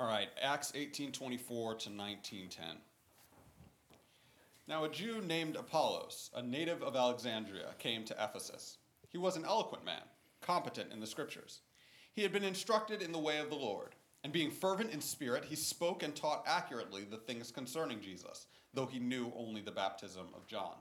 All 0.00 0.06
right, 0.06 0.30
Acts 0.40 0.72
18:24 0.72 1.74
to 1.80 1.90
19:10. 1.90 2.80
Now 4.66 4.84
a 4.84 4.88
Jew 4.88 5.20
named 5.20 5.56
Apollos, 5.56 6.30
a 6.32 6.42
native 6.42 6.82
of 6.82 6.96
Alexandria, 6.96 7.74
came 7.78 8.06
to 8.06 8.14
Ephesus. 8.14 8.78
He 9.10 9.18
was 9.18 9.36
an 9.36 9.44
eloquent 9.44 9.84
man, 9.84 10.08
competent 10.40 10.90
in 10.90 11.00
the 11.00 11.06
scriptures. 11.06 11.60
He 12.14 12.22
had 12.22 12.32
been 12.32 12.44
instructed 12.44 13.02
in 13.02 13.12
the 13.12 13.18
way 13.18 13.40
of 13.40 13.50
the 13.50 13.56
Lord, 13.56 13.94
and 14.24 14.32
being 14.32 14.50
fervent 14.50 14.90
in 14.90 15.02
spirit, 15.02 15.44
he 15.44 15.54
spoke 15.54 16.02
and 16.02 16.16
taught 16.16 16.48
accurately 16.48 17.04
the 17.04 17.18
things 17.18 17.52
concerning 17.52 18.00
Jesus, 18.00 18.46
though 18.72 18.86
he 18.86 18.98
knew 18.98 19.34
only 19.36 19.60
the 19.60 19.70
baptism 19.70 20.32
of 20.32 20.46
John. 20.46 20.78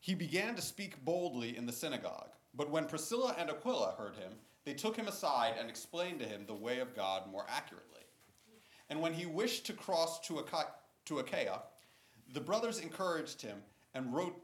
He 0.00 0.16
began 0.16 0.56
to 0.56 0.62
speak 0.62 1.04
boldly 1.04 1.56
in 1.56 1.66
the 1.66 1.72
synagogue, 1.72 2.34
but 2.54 2.70
when 2.70 2.88
Priscilla 2.88 3.36
and 3.38 3.50
Aquila 3.50 3.92
heard 3.92 4.16
him, 4.16 4.40
they 4.64 4.74
took 4.74 4.96
him 4.96 5.08
aside 5.08 5.54
and 5.58 5.68
explained 5.68 6.20
to 6.20 6.26
him 6.26 6.44
the 6.46 6.54
way 6.54 6.80
of 6.80 6.96
God 6.96 7.30
more 7.30 7.46
accurately. 7.48 8.00
And 8.88 9.00
when 9.00 9.12
he 9.12 9.26
wished 9.26 9.66
to 9.66 9.72
cross 9.72 10.20
to, 10.26 10.34
Acha- 10.34 10.72
to 11.06 11.18
Achaia, 11.18 11.62
the 12.32 12.40
brothers 12.40 12.80
encouraged 12.80 13.42
him 13.42 13.58
and 13.94 14.14
wrote, 14.14 14.36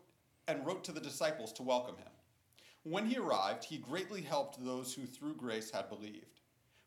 and 0.48 0.64
wrote 0.66 0.84
to 0.84 0.92
the 0.92 1.01
disciples 1.01 1.52
to 1.55 1.62
welcome 1.62 1.97
him. 1.97 2.06
When 2.83 3.06
he 3.06 3.19
arrived, 3.19 3.64
he 3.64 3.78
greatly 3.78 4.23
helped 4.23 4.64
those 4.64 4.95
who 4.95 5.05
through 5.05 5.34
grace 5.34 5.70
had 5.70 5.88
believed. 5.88 6.41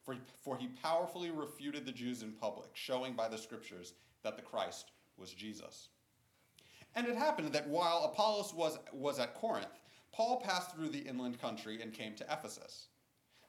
For, 0.04 0.18
for 0.42 0.58
he 0.58 0.68
powerfully 0.68 1.32
refuted 1.32 1.86
the 1.86 1.92
Jews 1.92 2.24
in 2.24 2.34
public, 2.34 2.70
showing 2.74 3.14
by 3.14 3.30
the 3.30 3.38
scriptures 3.38 3.94
that 4.24 4.36
the 4.36 4.42
Christ 4.42 4.92
was 5.18 5.34
Jesus. 5.34 5.90
And 6.96 7.08
it 7.08 7.16
happened 7.16 7.54
that 7.54 7.70
while 7.70 8.04
Apollos 8.04 8.54
was, 8.54 8.78
was 8.92 9.20
at 9.20 9.36
Corinth, 9.36 9.80
Paul 10.12 10.42
passed 10.42 10.76
through 10.76 10.90
the 10.90 11.00
inland 11.00 11.42
country 11.42 11.82
and 11.82 11.94
came 11.94 12.16
to 12.16 12.26
Ephesus. 12.26 12.88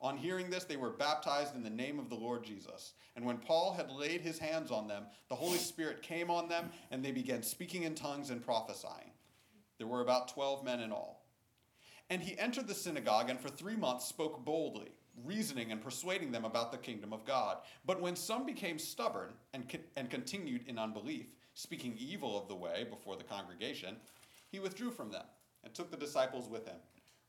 On 0.00 0.16
hearing 0.16 0.48
this, 0.48 0.64
they 0.64 0.76
were 0.76 0.90
baptized 0.90 1.56
in 1.56 1.62
the 1.62 1.70
name 1.70 1.98
of 1.98 2.08
the 2.08 2.14
Lord 2.14 2.44
Jesus. 2.44 2.92
And 3.16 3.24
when 3.24 3.38
Paul 3.38 3.72
had 3.72 3.90
laid 3.90 4.20
his 4.20 4.38
hands 4.38 4.70
on 4.70 4.86
them, 4.86 5.06
the 5.28 5.34
Holy 5.34 5.58
Spirit 5.58 6.02
came 6.02 6.30
on 6.30 6.48
them, 6.48 6.70
and 6.90 7.04
they 7.04 7.10
began 7.10 7.42
speaking 7.42 7.82
in 7.82 7.94
tongues 7.96 8.30
and 8.30 8.44
prophesying. 8.44 9.10
There 9.76 9.88
were 9.88 10.02
about 10.02 10.28
twelve 10.28 10.64
men 10.64 10.80
in 10.80 10.92
all. 10.92 11.26
And 12.10 12.22
he 12.22 12.38
entered 12.38 12.68
the 12.68 12.74
synagogue 12.74 13.28
and 13.28 13.38
for 13.38 13.48
three 13.48 13.76
months 13.76 14.06
spoke 14.06 14.44
boldly, 14.44 14.92
reasoning 15.24 15.72
and 15.72 15.82
persuading 15.82 16.32
them 16.32 16.44
about 16.44 16.72
the 16.72 16.78
kingdom 16.78 17.12
of 17.12 17.24
God. 17.24 17.58
But 17.84 18.00
when 18.00 18.16
some 18.16 18.46
became 18.46 18.78
stubborn 18.78 19.32
and, 19.52 19.64
and 19.96 20.08
continued 20.08 20.66
in 20.68 20.78
unbelief, 20.78 21.26
speaking 21.54 21.96
evil 21.98 22.40
of 22.40 22.48
the 22.48 22.54
way 22.54 22.86
before 22.88 23.16
the 23.16 23.24
congregation, 23.24 23.96
he 24.48 24.58
withdrew 24.58 24.90
from 24.90 25.10
them 25.10 25.26
and 25.64 25.74
took 25.74 25.90
the 25.90 25.96
disciples 25.96 26.48
with 26.48 26.66
him, 26.66 26.76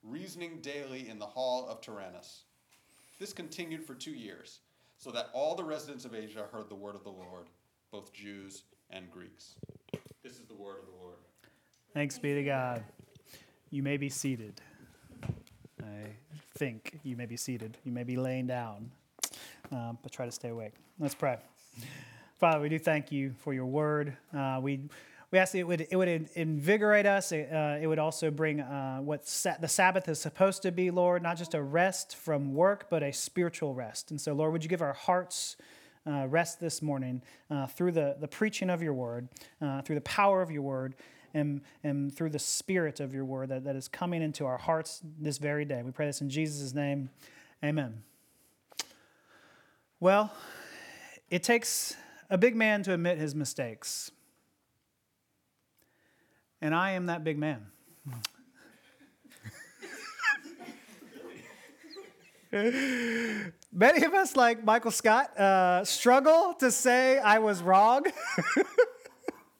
reasoning 0.03 0.59
daily 0.62 1.09
in 1.09 1.20
the 1.20 1.25
hall 1.25 1.67
of 1.67 1.81
Tyrannus. 1.81 2.44
This 3.20 3.34
continued 3.34 3.84
for 3.84 3.95
two 3.95 4.12
years, 4.12 4.62
so 4.98 5.12
that 5.12 5.30
all 5.34 5.53
the 5.53 5.64
residents 5.64 6.06
of 6.06 6.16
Asia 6.16 6.45
heard 6.53 6.70
the 6.70 6.75
word 6.75 6.95
of 6.95 7.03
the 7.03 7.09
Lord, 7.09 7.48
both 7.92 8.14
Jews 8.14 8.64
and 8.89 9.12
Greeks. 9.12 9.56
This 10.23 10.39
is 10.39 10.45
the 10.48 10.56
word 10.56 10.78
of 10.80 10.86
the 10.86 11.03
Lord. 11.03 11.17
Thanks 11.94 12.17
be 12.17 12.34
to 12.34 12.44
God. 12.44 12.81
You 13.72 13.84
may 13.84 13.97
be 13.97 14.08
seated. 14.08 14.62
I 15.84 16.16
think 16.58 16.97
you 17.03 17.17
may 17.17 17.25
be 17.25 17.36
seated. 17.36 17.78
You 17.84 17.92
may 17.92 18.03
be 18.03 18.16
laying 18.16 18.47
down, 18.47 18.90
um, 19.69 19.97
but 20.01 20.13
try 20.13 20.25
to 20.25 20.31
stay 20.31 20.50
awake. 20.50 20.75
Let's 20.97 21.16
pray. 21.16 21.40
Father, 22.40 22.62
we 22.62 22.69
do 22.69 22.80
thank 22.80 23.12
you 23.12 23.34
for 23.40 23.53
your 23.53 23.66
word. 23.66 24.16
Uh, 24.34 24.59
we 24.62 24.80
we 25.31 25.38
ask 25.38 25.51
that 25.51 25.59
it 25.59 25.67
would, 25.67 25.88
it 25.91 25.95
would 25.95 26.29
invigorate 26.34 27.06
us. 27.06 27.31
It, 27.31 27.53
uh, 27.53 27.78
it 27.79 27.85
would 27.85 28.00
also 28.00 28.31
bring 28.31 28.62
uh, 28.62 28.97
what 28.97 29.28
sa- 29.28 29.57
the 29.59 29.67
Sabbath 29.67 30.09
is 30.09 30.19
supposed 30.19 30.63
to 30.63 30.72
be, 30.72 30.90
Lord, 30.90 31.22
not 31.22 31.38
just 31.38 31.53
a 31.53 31.62
rest 31.62 32.16
from 32.16 32.56
work, 32.56 32.88
but 32.90 33.03
a 33.03 33.13
spiritual 33.13 33.75
rest. 33.75 34.09
And 34.09 34.19
so, 34.19 34.34
Lord, 34.34 34.51
would 34.53 34.63
you 34.63 34.69
give 34.69 34.81
our 34.81 34.94
hearts 34.94 35.56
uh, 36.07 36.28
rest 36.28 36.59
this 36.59 36.81
morning 36.81 37.22
uh, 37.51 37.68
through 37.68 37.91
the, 37.91 38.18
the 38.19 38.28
preaching 38.28 38.72
of 38.72 38.81
your 38.81 38.94
word, 38.94 39.28
uh, 39.62 39.84
through 39.84 39.95
the 39.95 40.01
power 40.01 40.41
of 40.41 40.50
your 40.50 40.63
word, 40.63 40.95
and, 41.35 41.62
and 41.84 42.12
through 42.16 42.31
the 42.31 42.39
spirit 42.39 43.00
of 43.00 43.13
your 43.13 43.23
word 43.23 43.50
that, 43.50 43.63
that 43.66 43.75
is 43.75 43.88
coming 43.88 44.23
into 44.23 44.47
our 44.47 44.57
hearts 44.57 45.01
this 45.19 45.38
very 45.38 45.63
day. 45.63 45.84
We 45.84 45.91
pray 45.91 46.07
this 46.07 46.22
in 46.22 46.29
Jesus' 46.31 46.73
name. 46.73 47.12
Amen. 47.63 48.01
Well, 50.00 50.34
it 51.29 51.44
takes 51.44 51.95
a 52.31 52.38
big 52.38 52.56
man 52.56 52.81
to 52.84 52.94
admit 52.94 53.19
his 53.19 53.35
mistakes 53.35 54.09
and 56.62 56.75
I 56.75 56.92
am 56.92 57.08
that 57.08 57.24
big 57.24 57.38
man. 57.38 57.68
Many 63.72 64.03
of 64.03 64.14
us, 64.16 64.36
like 64.36 64.64
Michael 64.64 64.90
Scott, 64.92 65.38
uh, 65.38 65.86
struggle 65.86 66.56
to 66.59 66.72
say 66.72 67.19
I 67.19 67.38
was 67.40 67.62
wrong. 67.62 68.06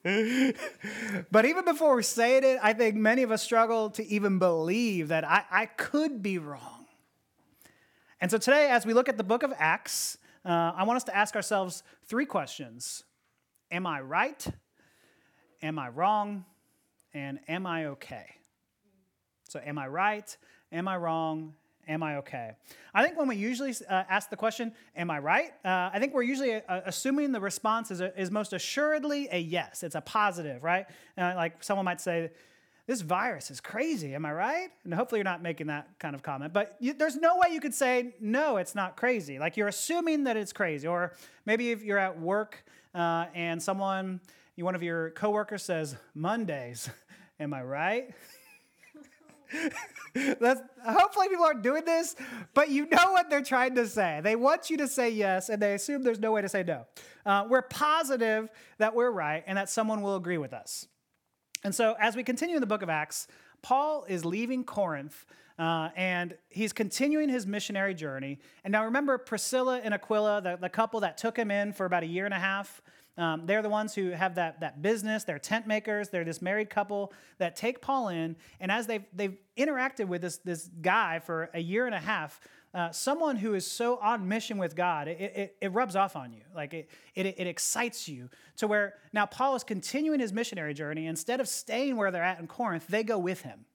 but 0.04 1.46
even 1.46 1.66
before 1.66 1.96
we 1.96 2.04
say 2.04 2.38
it, 2.38 2.60
I 2.64 2.74
think 2.74 2.96
many 2.96 3.22
of 3.22 3.32
us 3.32 3.44
struggle 3.44 3.92
to 3.92 4.06
even 4.08 4.40
believe 4.40 5.10
that 5.10 5.24
I, 5.24 5.44
I 5.52 5.66
could 5.68 6.24
be 6.24 6.40
wrong. 6.40 6.88
And 8.20 8.32
so 8.32 8.38
today, 8.40 8.70
as 8.72 8.86
we 8.86 8.94
look 8.94 9.08
at 9.08 9.18
the 9.18 9.24
book 9.24 9.44
of 9.44 9.54
Acts, 9.58 10.18
uh, 10.44 10.72
I 10.76 10.84
want 10.84 10.98
us 10.98 11.04
to 11.06 11.16
ask 11.16 11.36
ourselves 11.36 11.84
three 12.06 12.26
questions 12.26 13.04
Am 13.72 13.86
I 13.86 14.02
right? 14.02 14.48
Am 15.62 15.78
I 15.78 15.90
wrong? 15.90 16.46
And 17.14 17.40
am 17.48 17.66
I 17.66 17.88
okay? 17.88 18.36
So, 19.48 19.60
am 19.66 19.78
I 19.78 19.88
right? 19.88 20.38
Am 20.72 20.88
I 20.88 20.98
wrong? 20.98 21.54
Am 21.88 22.04
I 22.04 22.18
okay? 22.18 22.52
I 22.94 23.04
think 23.04 23.18
when 23.18 23.28
we 23.28 23.36
usually 23.36 23.74
uh, 23.90 24.04
ask 24.08 24.30
the 24.30 24.36
question, 24.36 24.74
Am 24.96 25.10
I 25.10 25.18
right? 25.18 25.52
Uh, 25.66 25.90
I 25.92 25.98
think 26.00 26.14
we're 26.14 26.22
usually 26.22 26.54
uh, 26.54 26.82
assuming 26.86 27.32
the 27.32 27.40
response 27.40 27.90
is, 27.90 28.00
a, 28.00 28.18
is 28.20 28.30
most 28.30 28.54
assuredly 28.54 29.28
a 29.32 29.40
yes. 29.40 29.82
It's 29.82 29.96
a 29.96 30.02
positive, 30.02 30.64
right? 30.64 30.86
Uh, 31.18 31.34
like 31.36 31.64
someone 31.64 31.86
might 31.86 32.00
say, 32.00 32.30
This 32.86 33.02
virus 33.02 33.50
is 33.50 33.60
crazy. 33.60 34.14
Am 34.14 34.24
I 34.24 34.34
right? 34.34 34.70
And 34.84 34.94
hopefully 34.94 35.18
you're 35.18 35.24
not 35.24 35.42
making 35.42 35.66
that 35.68 35.88
kind 35.98 36.14
of 36.14 36.22
comment. 36.22 36.54
But 36.54 36.76
you, 36.80 36.94
there's 36.94 37.16
no 37.16 37.38
way 37.38 37.48
you 37.52 37.60
could 37.60 37.74
say, 37.74 38.14
No, 38.22 38.58
it's 38.58 38.76
not 38.76 38.96
crazy. 38.96 39.40
Like 39.40 39.58
you're 39.58 39.68
assuming 39.68 40.26
that 40.26 40.38
it's 40.38 40.54
crazy. 40.54 40.88
Or 40.88 41.16
maybe 41.48 41.72
if 41.72 41.84
you're 41.84 41.98
at 41.98 42.20
work 42.20 42.64
uh, 42.94 43.26
and 43.34 43.62
someone, 43.62 44.22
one 44.62 44.76
of 44.76 44.84
your 44.84 45.12
coworkers 45.12 45.64
says, 45.64 45.96
Mondays, 46.14 46.90
am 47.40 47.54
I 47.54 47.64
right? 47.64 48.14
That's, 50.14 50.62
hopefully 50.86 51.30
people 51.30 51.46
aren't 51.46 51.64
doing 51.64 51.86
this, 51.86 52.16
but 52.54 52.70
you 52.70 52.86
know 52.88 53.12
what 53.12 53.30
they're 53.30 53.42
trying 53.42 53.76
to 53.76 53.88
say. 53.88 54.20
They 54.24 54.36
want 54.36 54.70
you 54.70 54.78
to 54.78 54.88
say 54.88 55.10
yes, 55.10 55.50
and 55.50 55.62
they 55.62 55.74
assume 55.74 56.04
there's 56.04 56.20
no 56.20 56.32
way 56.32 56.42
to 56.42 56.50
say 56.50 56.64
no. 56.64 56.86
Uh, 57.26 57.46
we're 57.50 57.64
positive 57.64 58.50
that 58.78 58.96
we're 58.96 59.12
right 59.12 59.44
and 59.48 59.58
that 59.58 59.70
someone 59.70 60.02
will 60.02 60.16
agree 60.16 60.38
with 60.38 60.54
us. 60.54 60.88
And 61.64 61.74
so, 61.74 61.96
as 62.00 62.16
we 62.16 62.24
continue 62.24 62.56
in 62.56 62.62
the 62.62 62.68
book 62.68 62.82
of 62.82 62.90
Acts, 62.90 63.28
Paul 63.62 64.06
is 64.08 64.24
leaving 64.24 64.64
Corinth 64.64 65.26
uh, 65.60 65.90
and 65.98 66.36
he's 66.48 66.72
continuing 66.72 67.28
his 67.28 67.46
missionary 67.46 67.94
journey. 67.94 68.40
And 68.64 68.72
now 68.72 68.86
remember 68.86 69.18
Priscilla 69.18 69.82
and 69.84 69.94
Aquila, 69.94 70.42
the, 70.42 70.58
the 70.60 70.70
couple 70.70 71.02
that 71.02 71.18
took 71.18 71.36
him 71.38 71.52
in 71.52 71.74
for 71.74 71.86
about 71.86 72.04
a 72.04 72.08
year 72.08 72.24
and 72.24 72.34
a 72.34 72.40
half. 72.40 72.82
Um, 73.18 73.46
they're 73.46 73.62
the 73.62 73.70
ones 73.70 73.94
who 73.94 74.12
have 74.12 74.36
that, 74.36 74.62
that 74.62 74.82
business. 74.82 75.26
They're 75.26 75.38
tent 75.38 75.68
makers. 75.68 76.08
They're 76.08 76.24
this 76.24 76.42
married 76.42 76.70
couple 76.70 77.12
that 77.38 77.58
take 77.58 77.82
Paul 77.82 78.08
in. 78.08 78.38
And 78.62 78.72
as 78.72 78.88
they've, 78.88 79.04
they've 79.14 79.38
interacted 79.58 80.08
with 80.08 80.22
this, 80.22 80.38
this 80.38 80.70
guy 80.82 81.20
for 81.20 81.50
a 81.54 81.60
year 81.60 81.86
and 81.86 81.94
a 81.94 82.00
half, 82.00 82.40
uh, 82.74 82.92
someone 82.92 83.36
who 83.36 83.54
is 83.54 83.70
so 83.70 83.98
on 83.98 84.26
mission 84.30 84.58
with 84.58 84.78
God, 84.78 85.10
it, 85.10 85.20
it, 85.20 85.58
it 85.60 85.74
rubs 85.74 85.98
off 85.98 86.16
on 86.16 86.32
you. 86.32 86.44
Like 86.56 86.74
it, 86.74 86.90
it, 87.16 87.26
it, 87.26 87.48
excites 87.48 88.08
you 88.08 88.30
to 88.58 88.68
where 88.68 88.94
now 89.12 89.26
Paul 89.26 89.56
is 89.56 89.66
continuing 89.66 90.22
his 90.22 90.32
missionary 90.32 90.74
journey. 90.74 91.08
Instead 91.08 91.42
of 91.42 91.50
staying 91.50 91.98
where 91.98 92.12
they're 92.12 92.24
at 92.24 92.40
in 92.40 92.48
Corinth, 92.48 92.88
they 92.88 93.04
go 93.04 93.18
with 93.18 93.42
him. 93.42 93.66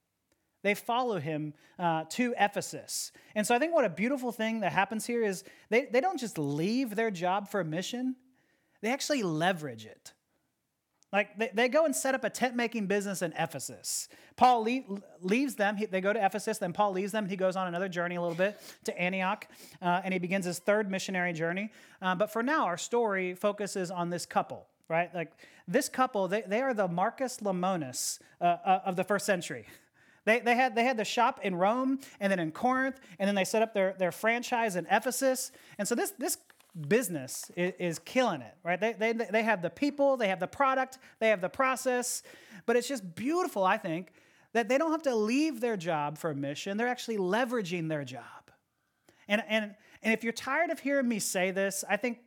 They 0.65 0.75
follow 0.75 1.21
him 1.21 1.53
uh, 1.79 2.05
to 2.11 2.35
Ephesus. 2.39 3.13
And 3.35 3.47
so 3.47 3.55
I 3.55 3.59
think 3.59 3.75
what 3.75 3.85
a 3.85 3.91
beautiful 3.91 4.33
thing 4.33 4.61
that 4.61 4.73
happens 4.73 5.05
here 5.05 5.23
is 5.23 5.45
they, 5.69 5.85
they 5.85 6.01
don't 6.01 6.19
just 6.19 6.39
leave 6.39 6.97
their 6.97 7.11
job 7.11 7.49
for 7.51 7.61
a 7.61 7.65
mission, 7.65 8.17
they 8.81 8.91
actually 8.91 9.23
leverage 9.23 9.85
it. 9.85 10.15
Like 11.13 11.39
they, 11.39 11.51
they 11.53 11.69
go 11.69 11.85
and 11.85 11.95
set 11.95 12.15
up 12.15 12.25
a 12.25 12.31
tent 12.31 12.57
making 12.57 12.87
business 12.87 13.21
in 13.21 13.35
Ephesus. 13.39 14.09
Paul 14.37 14.63
leave, 14.63 14.85
leaves 15.21 15.55
them. 15.55 15.77
He, 15.77 15.85
they 15.85 16.01
go 16.01 16.15
to 16.15 16.25
Ephesus. 16.25 16.57
Then 16.57 16.73
Paul 16.73 16.93
leaves 16.93 17.13
them. 17.13 17.29
He 17.29 17.37
goes 17.37 17.57
on 17.57 17.69
another 17.69 17.89
journey 17.89 18.17
a 18.17 18.23
little 18.23 18.37
bit 18.37 18.59
to 18.85 18.99
Antioch, 18.99 19.47
uh, 19.83 20.01
and 20.03 20.15
he 20.15 20.19
begins 20.19 20.47
his 20.47 20.59
third 20.59 20.91
missionary 20.91 21.35
journey. 21.35 21.71
Uh, 22.01 22.15
but 22.15 22.33
for 22.33 22.43
now, 22.43 22.65
our 22.65 22.79
story 22.79 23.35
focuses 23.35 23.91
on 23.91 24.09
this 24.09 24.25
couple, 24.25 24.67
right? 24.89 25.15
Like 25.15 25.33
this 25.69 25.91
couple, 25.91 26.27
they, 26.27 26.43
they 26.43 26.63
are 26.63 26.73
the 26.73 26.89
Marcus 26.89 27.39
Lemonis 27.41 28.19
uh, 28.41 28.45
uh, 28.45 28.81
of 28.87 28.97
the 28.97 29.05
first 29.05 29.27
century. 29.27 29.67
They, 30.25 30.41
they, 30.41 30.55
had, 30.55 30.75
they 30.75 30.85
had 30.85 30.97
the 30.97 31.05
shop 31.05 31.41
in 31.43 31.55
Rome 31.55 31.99
and 32.21 32.31
then 32.31 32.39
in 32.39 32.51
Corinth, 32.51 33.01
and 33.19 33.29
then 33.29 33.35
they 33.35 33.45
set 33.45 33.63
up 33.63 33.75
their, 33.75 33.95
their 33.99 34.13
franchise 34.13 34.77
in 34.77 34.87
Ephesus. 34.91 35.53
And 35.79 35.87
so 35.87 35.95
this, 35.95 36.13
this 36.19 36.39
business 36.89 37.51
is, 37.57 37.73
is 37.79 37.99
killing 37.99 38.41
it, 38.41 38.55
right? 38.63 38.81
They, 38.81 38.93
they, 38.95 39.13
they 39.13 39.43
have 39.43 39.63
the 39.63 39.71
people, 39.71 40.17
they 40.17 40.29
have 40.29 40.41
the 40.41 40.47
product, 40.47 40.99
they 41.21 41.29
have 41.29 41.41
the 41.41 41.49
process, 41.49 42.23
but 42.67 42.77
it's 42.77 42.89
just 42.89 43.15
beautiful, 43.15 43.65
I 43.65 43.77
think, 43.77 44.13
that 44.53 44.69
they 44.69 44.79
don't 44.79 44.93
have 44.93 45.03
to 45.03 45.15
leave 45.15 45.61
their 45.61 45.77
job 45.77 46.17
for 46.17 46.31
a 46.31 46.35
mission. 46.35 46.77
They're 46.77 46.89
actually 46.89 47.19
leveraging 47.19 47.89
their 47.89 48.05
job. 48.05 48.23
And, 49.29 49.43
and, 49.49 49.75
and 50.03 50.13
if 50.13 50.23
you're 50.23 50.33
tired 50.33 50.71
of 50.71 50.79
hearing 50.79 51.09
me 51.09 51.19
say 51.19 51.51
this, 51.51 51.85
I 51.89 51.97
think 51.97 52.19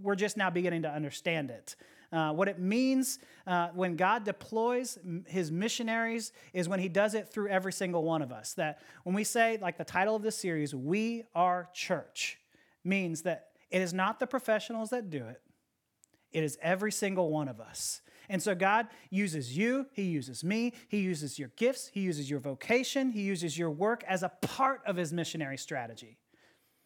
we're 0.00 0.16
just 0.16 0.36
now 0.36 0.50
beginning 0.50 0.82
to 0.82 0.90
understand 0.90 1.50
it. 1.50 1.76
Uh, 2.12 2.30
what 2.30 2.46
it 2.46 2.58
means 2.58 3.18
uh, 3.46 3.68
when 3.74 3.96
God 3.96 4.24
deploys 4.24 4.98
his 5.26 5.50
missionaries 5.50 6.32
is 6.52 6.68
when 6.68 6.78
he 6.78 6.88
does 6.88 7.14
it 7.14 7.28
through 7.28 7.48
every 7.48 7.72
single 7.72 8.04
one 8.04 8.20
of 8.20 8.30
us. 8.30 8.52
That 8.54 8.80
when 9.04 9.14
we 9.14 9.24
say, 9.24 9.58
like 9.62 9.78
the 9.78 9.84
title 9.84 10.14
of 10.14 10.22
this 10.22 10.36
series, 10.36 10.74
We 10.74 11.24
Are 11.34 11.70
Church, 11.72 12.38
means 12.84 13.22
that 13.22 13.48
it 13.70 13.80
is 13.80 13.94
not 13.94 14.18
the 14.18 14.26
professionals 14.26 14.90
that 14.90 15.08
do 15.08 15.24
it, 15.24 15.40
it 16.32 16.44
is 16.44 16.58
every 16.60 16.92
single 16.92 17.30
one 17.30 17.48
of 17.48 17.60
us. 17.60 18.02
And 18.28 18.42
so 18.42 18.54
God 18.54 18.88
uses 19.10 19.56
you, 19.56 19.86
He 19.92 20.02
uses 20.02 20.44
me, 20.44 20.74
He 20.88 20.98
uses 20.98 21.38
your 21.38 21.50
gifts, 21.56 21.90
He 21.92 22.00
uses 22.00 22.28
your 22.30 22.40
vocation, 22.40 23.10
He 23.10 23.22
uses 23.22 23.56
your 23.56 23.70
work 23.70 24.04
as 24.06 24.22
a 24.22 24.28
part 24.28 24.82
of 24.86 24.96
His 24.96 25.12
missionary 25.12 25.58
strategy. 25.58 26.18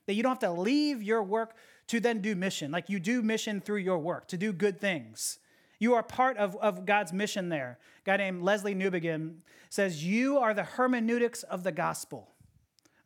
That 0.06 0.14
you 0.14 0.23
don't 0.23 0.31
have 0.31 0.55
to 0.55 0.61
leave 0.61 1.02
your 1.02 1.23
work 1.23 1.56
to 1.88 2.00
then 2.00 2.20
do 2.20 2.34
mission, 2.34 2.70
like 2.70 2.88
you 2.88 2.98
do 2.98 3.22
mission 3.22 3.60
through 3.60 3.78
your 3.78 3.98
work, 3.98 4.28
to 4.28 4.36
do 4.36 4.52
good 4.52 4.80
things. 4.80 5.38
You 5.78 5.94
are 5.94 6.02
part 6.02 6.36
of, 6.36 6.56
of 6.56 6.86
God's 6.86 7.12
mission 7.12 7.48
there. 7.48 7.78
A 7.98 8.04
guy 8.04 8.16
named 8.16 8.42
Lesslie 8.42 8.76
Newbigin 8.76 9.36
says, 9.68 10.04
You 10.04 10.38
are 10.38 10.54
the 10.54 10.64
hermeneutics 10.64 11.42
of 11.42 11.62
the 11.64 11.72
gospel. 11.72 12.32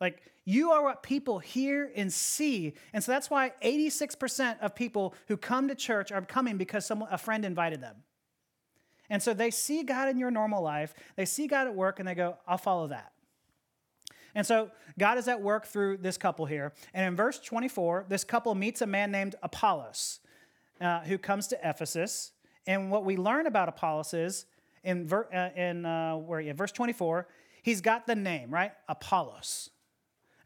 Like, 0.00 0.22
you 0.44 0.70
are 0.70 0.82
what 0.82 1.02
people 1.02 1.38
hear 1.38 1.92
and 1.94 2.12
see. 2.12 2.74
And 2.92 3.04
so 3.04 3.12
that's 3.12 3.28
why 3.28 3.52
86% 3.62 4.58
of 4.60 4.74
people 4.74 5.14
who 5.28 5.36
come 5.36 5.68
to 5.68 5.74
church 5.74 6.10
are 6.10 6.22
coming 6.22 6.56
because 6.56 6.86
someone, 6.86 7.08
a 7.12 7.18
friend 7.18 7.44
invited 7.44 7.82
them. 7.82 7.96
And 9.10 9.22
so 9.22 9.34
they 9.34 9.50
see 9.50 9.82
God 9.82 10.08
in 10.08 10.18
your 10.18 10.30
normal 10.30 10.62
life, 10.62 10.94
they 11.16 11.24
see 11.24 11.48
God 11.48 11.66
at 11.66 11.74
work, 11.74 11.98
and 11.98 12.08
they 12.08 12.14
go, 12.14 12.38
I'll 12.46 12.58
follow 12.58 12.88
that. 12.88 13.12
And 14.34 14.46
so 14.46 14.70
God 14.98 15.18
is 15.18 15.28
at 15.28 15.40
work 15.40 15.66
through 15.66 15.98
this 15.98 16.16
couple 16.16 16.46
here. 16.46 16.72
And 16.94 17.06
in 17.06 17.16
verse 17.16 17.38
24, 17.38 18.06
this 18.08 18.24
couple 18.24 18.54
meets 18.54 18.82
a 18.82 18.86
man 18.86 19.10
named 19.10 19.34
Apollos 19.42 20.20
uh, 20.80 21.00
who 21.00 21.18
comes 21.18 21.46
to 21.48 21.58
Ephesus. 21.62 22.32
And 22.66 22.90
what 22.90 23.04
we 23.04 23.16
learn 23.16 23.46
about 23.46 23.68
Apollos 23.68 24.14
is 24.14 24.46
in, 24.84 25.06
ver- 25.06 25.28
uh, 25.32 25.58
in 25.58 25.84
uh, 25.84 26.16
where, 26.16 26.40
yeah, 26.40 26.52
verse 26.52 26.72
24, 26.72 27.26
he's 27.62 27.80
got 27.80 28.06
the 28.06 28.14
name, 28.14 28.50
right? 28.50 28.72
Apollos. 28.88 29.70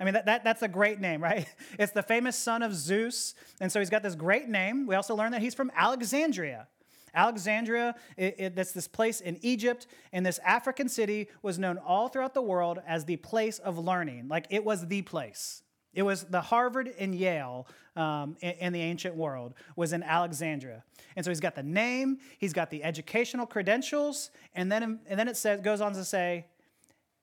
I 0.00 0.04
mean, 0.04 0.14
that, 0.14 0.26
that, 0.26 0.44
that's 0.44 0.62
a 0.62 0.68
great 0.68 1.00
name, 1.00 1.22
right? 1.22 1.46
It's 1.78 1.92
the 1.92 2.02
famous 2.02 2.36
son 2.36 2.62
of 2.62 2.74
Zeus. 2.74 3.34
And 3.60 3.70
so 3.70 3.78
he's 3.78 3.90
got 3.90 4.02
this 4.02 4.14
great 4.14 4.48
name. 4.48 4.86
We 4.86 4.94
also 4.94 5.14
learn 5.14 5.32
that 5.32 5.42
he's 5.42 5.54
from 5.54 5.70
Alexandria. 5.76 6.68
Alexandria, 7.14 7.94
it, 8.16 8.34
it, 8.38 8.56
that's 8.56 8.72
this 8.72 8.88
place 8.88 9.20
in 9.20 9.38
Egypt, 9.42 9.86
and 10.12 10.24
this 10.24 10.38
African 10.44 10.88
city 10.88 11.28
was 11.42 11.58
known 11.58 11.78
all 11.78 12.08
throughout 12.08 12.34
the 12.34 12.42
world 12.42 12.80
as 12.86 13.04
the 13.04 13.16
place 13.16 13.58
of 13.58 13.78
learning. 13.78 14.28
Like 14.28 14.46
it 14.50 14.64
was 14.64 14.86
the 14.86 15.02
place. 15.02 15.62
It 15.94 16.02
was 16.02 16.24
the 16.24 16.40
Harvard 16.40 16.92
and 16.98 17.14
Yale 17.14 17.68
um, 17.94 18.36
in, 18.40 18.50
in, 18.52 18.72
the 18.72 18.80
ancient 18.80 19.14
world 19.14 19.54
was 19.76 19.92
in 19.92 20.02
Alexandria, 20.02 20.82
and 21.14 21.24
so 21.24 21.30
he's 21.30 21.40
got 21.40 21.54
the 21.54 21.62
name, 21.62 22.18
he's 22.38 22.52
got 22.52 22.70
the 22.70 22.82
educational 22.82 23.46
credentials, 23.46 24.30
and 24.54 24.70
then 24.70 25.00
and 25.06 25.18
then 25.18 25.28
it 25.28 25.36
says 25.36 25.60
goes 25.60 25.80
on 25.80 25.92
to 25.92 26.04
say 26.04 26.46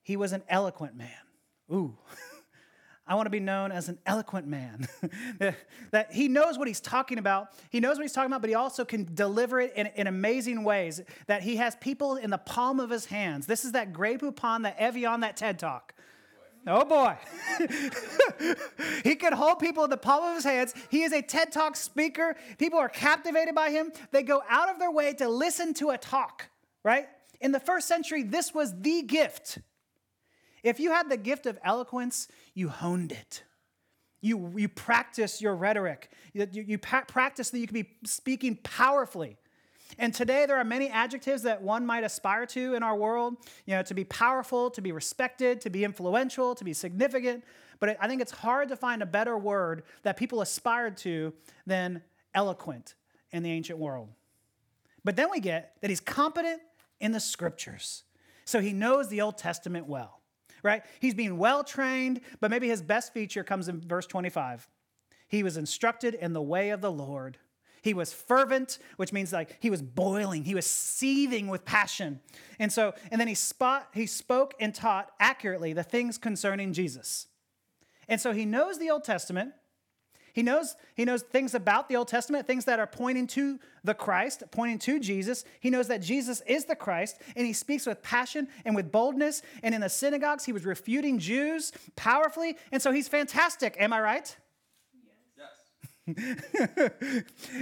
he 0.01 0.15
was 0.15 0.31
an 0.31 0.43
eloquent 0.47 0.95
man. 0.95 1.09
Ooh. 1.71 1.97
I 3.07 3.15
want 3.15 3.25
to 3.25 3.31
be 3.31 3.39
known 3.39 3.71
as 3.71 3.89
an 3.89 3.97
eloquent 4.05 4.47
man. 4.47 4.87
that 5.91 6.11
he 6.11 6.27
knows 6.27 6.57
what 6.57 6.67
he's 6.67 6.79
talking 6.79 7.17
about. 7.17 7.47
He 7.69 7.79
knows 7.79 7.97
what 7.97 8.03
he's 8.03 8.13
talking 8.13 8.31
about, 8.31 8.41
but 8.41 8.49
he 8.49 8.55
also 8.55 8.85
can 8.85 9.09
deliver 9.13 9.59
it 9.59 9.73
in, 9.75 9.87
in 9.95 10.07
amazing 10.07 10.63
ways. 10.63 11.01
That 11.27 11.41
he 11.41 11.57
has 11.57 11.75
people 11.77 12.15
in 12.15 12.29
the 12.29 12.37
palm 12.37 12.79
of 12.79 12.89
his 12.89 13.05
hands. 13.05 13.47
This 13.47 13.65
is 13.65 13.71
that 13.73 13.91
Grey 13.91 14.17
Poupon, 14.17 14.63
that 14.63 14.77
Evian, 14.77 15.21
that 15.21 15.35
TED 15.35 15.59
Talk. 15.59 15.93
Oh 16.67 16.85
boy. 16.85 17.17
he 19.03 19.15
can 19.15 19.33
hold 19.33 19.59
people 19.59 19.83
in 19.83 19.89
the 19.89 19.97
palm 19.97 20.23
of 20.23 20.35
his 20.35 20.43
hands. 20.43 20.75
He 20.89 21.01
is 21.01 21.11
a 21.11 21.21
TED 21.21 21.51
Talk 21.51 21.75
speaker. 21.75 22.35
People 22.59 22.77
are 22.77 22.89
captivated 22.89 23.55
by 23.55 23.71
him. 23.71 23.91
They 24.11 24.21
go 24.21 24.43
out 24.47 24.69
of 24.69 24.77
their 24.77 24.91
way 24.91 25.13
to 25.15 25.27
listen 25.27 25.73
to 25.75 25.89
a 25.89 25.97
talk, 25.97 26.49
right? 26.83 27.07
In 27.39 27.51
the 27.51 27.59
first 27.59 27.87
century, 27.87 28.21
this 28.21 28.53
was 28.53 28.79
the 28.79 29.01
gift. 29.01 29.57
If 30.63 30.79
you 30.79 30.91
had 30.91 31.09
the 31.09 31.17
gift 31.17 31.45
of 31.45 31.57
eloquence, 31.63 32.27
you 32.53 32.69
honed 32.69 33.11
it. 33.11 33.43
You, 34.21 34.53
you 34.55 34.69
practice 34.69 35.41
your 35.41 35.55
rhetoric. 35.55 36.11
You, 36.33 36.47
you, 36.51 36.63
you 36.67 36.77
practice 36.77 37.49
that 37.49 37.59
you 37.59 37.67
can 37.67 37.73
be 37.73 37.89
speaking 38.05 38.57
powerfully. 38.57 39.37
And 39.97 40.13
today 40.13 40.45
there 40.45 40.57
are 40.57 40.63
many 40.63 40.89
adjectives 40.89 41.43
that 41.43 41.61
one 41.61 41.85
might 41.85 42.03
aspire 42.03 42.45
to 42.47 42.75
in 42.75 42.83
our 42.83 42.95
world, 42.95 43.37
you 43.65 43.75
know, 43.75 43.83
to 43.83 43.93
be 43.93 44.03
powerful, 44.03 44.69
to 44.71 44.81
be 44.81 44.91
respected, 44.91 45.59
to 45.61 45.69
be 45.69 45.83
influential, 45.83 46.55
to 46.55 46.63
be 46.63 46.73
significant. 46.73 47.43
But 47.79 47.97
I 47.99 48.07
think 48.07 48.21
it's 48.21 48.31
hard 48.31 48.69
to 48.69 48.75
find 48.75 49.01
a 49.01 49.05
better 49.05 49.37
word 49.37 49.83
that 50.03 50.17
people 50.17 50.41
aspired 50.41 50.97
to 50.97 51.33
than 51.65 52.03
eloquent 52.33 52.93
in 53.31 53.43
the 53.43 53.51
ancient 53.51 53.79
world. 53.79 54.09
But 55.03 55.15
then 55.15 55.29
we 55.31 55.39
get 55.39 55.75
that 55.81 55.89
he's 55.89 55.99
competent 55.99 56.61
in 56.99 57.11
the 57.11 57.19
scriptures. 57.19 58.03
So 58.45 58.61
he 58.61 58.71
knows 58.71 59.09
the 59.09 59.21
Old 59.21 59.37
Testament 59.37 59.87
well 59.87 60.20
right? 60.63 60.83
He's 60.99 61.13
being 61.13 61.37
well 61.37 61.63
trained, 61.63 62.21
but 62.39 62.51
maybe 62.51 62.67
his 62.67 62.81
best 62.81 63.13
feature 63.13 63.43
comes 63.43 63.67
in 63.67 63.81
verse 63.81 64.07
25. 64.07 64.69
He 65.27 65.43
was 65.43 65.57
instructed 65.57 66.13
in 66.13 66.33
the 66.33 66.41
way 66.41 66.71
of 66.71 66.81
the 66.81 66.91
Lord. 66.91 67.37
He 67.81 67.93
was 67.93 68.13
fervent, 68.13 68.77
which 68.97 69.11
means 69.11 69.33
like 69.33 69.57
he 69.59 69.69
was 69.69 69.81
boiling, 69.81 70.43
he 70.43 70.55
was 70.55 70.67
seething 70.67 71.47
with 71.47 71.65
passion. 71.65 72.19
And 72.59 72.71
so, 72.71 72.93
and 73.09 73.19
then 73.19 73.27
he 73.27 73.35
spot 73.35 73.87
he 73.93 74.05
spoke 74.05 74.53
and 74.59 74.73
taught 74.73 75.11
accurately 75.19 75.73
the 75.73 75.83
things 75.83 76.17
concerning 76.17 76.73
Jesus. 76.73 77.27
And 78.07 78.21
so 78.21 78.33
he 78.33 78.45
knows 78.45 78.77
the 78.77 78.91
Old 78.91 79.03
Testament, 79.03 79.53
he 80.33 80.43
knows, 80.43 80.75
he 80.95 81.05
knows 81.05 81.23
things 81.23 81.53
about 81.53 81.89
the 81.89 81.95
Old 81.95 82.07
Testament, 82.07 82.47
things 82.47 82.65
that 82.65 82.79
are 82.79 82.87
pointing 82.87 83.27
to 83.27 83.59
the 83.83 83.93
Christ, 83.93 84.43
pointing 84.51 84.79
to 84.79 84.99
Jesus. 84.99 85.43
He 85.59 85.69
knows 85.69 85.87
that 85.87 86.01
Jesus 86.01 86.41
is 86.47 86.65
the 86.65 86.75
Christ, 86.75 87.19
and 87.35 87.45
he 87.45 87.53
speaks 87.53 87.85
with 87.85 88.01
passion 88.01 88.47
and 88.65 88.75
with 88.75 88.91
boldness. 88.91 89.41
And 89.63 89.75
in 89.75 89.81
the 89.81 89.89
synagogues, 89.89 90.45
he 90.45 90.53
was 90.53 90.65
refuting 90.65 91.19
Jews 91.19 91.71
powerfully. 91.95 92.57
And 92.71 92.81
so 92.81 92.91
he's 92.91 93.07
fantastic. 93.07 93.75
Am 93.79 93.93
I 93.93 94.01
right? 94.01 94.37
Yes. 95.37 96.91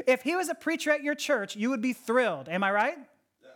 if 0.08 0.22
he 0.22 0.36
was 0.36 0.50
a 0.50 0.56
preacher 0.56 0.92
at 0.92 1.04
your 1.04 1.16
church, 1.16 1.56
you 1.56 1.70
would 1.70 1.82
be 1.82 1.94
thrilled. 1.94 2.50
Am 2.50 2.64
I 2.64 2.72
right? 2.72 2.98
Yes. 3.42 3.52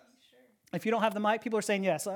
If 0.74 0.86
you 0.86 0.92
don't 0.92 1.04
have 1.04 1.14
the 1.14 1.20
mic, 1.20 1.42
people 1.42 1.60
are 1.60 1.64
saying 1.64 1.84
yes. 1.84 2.08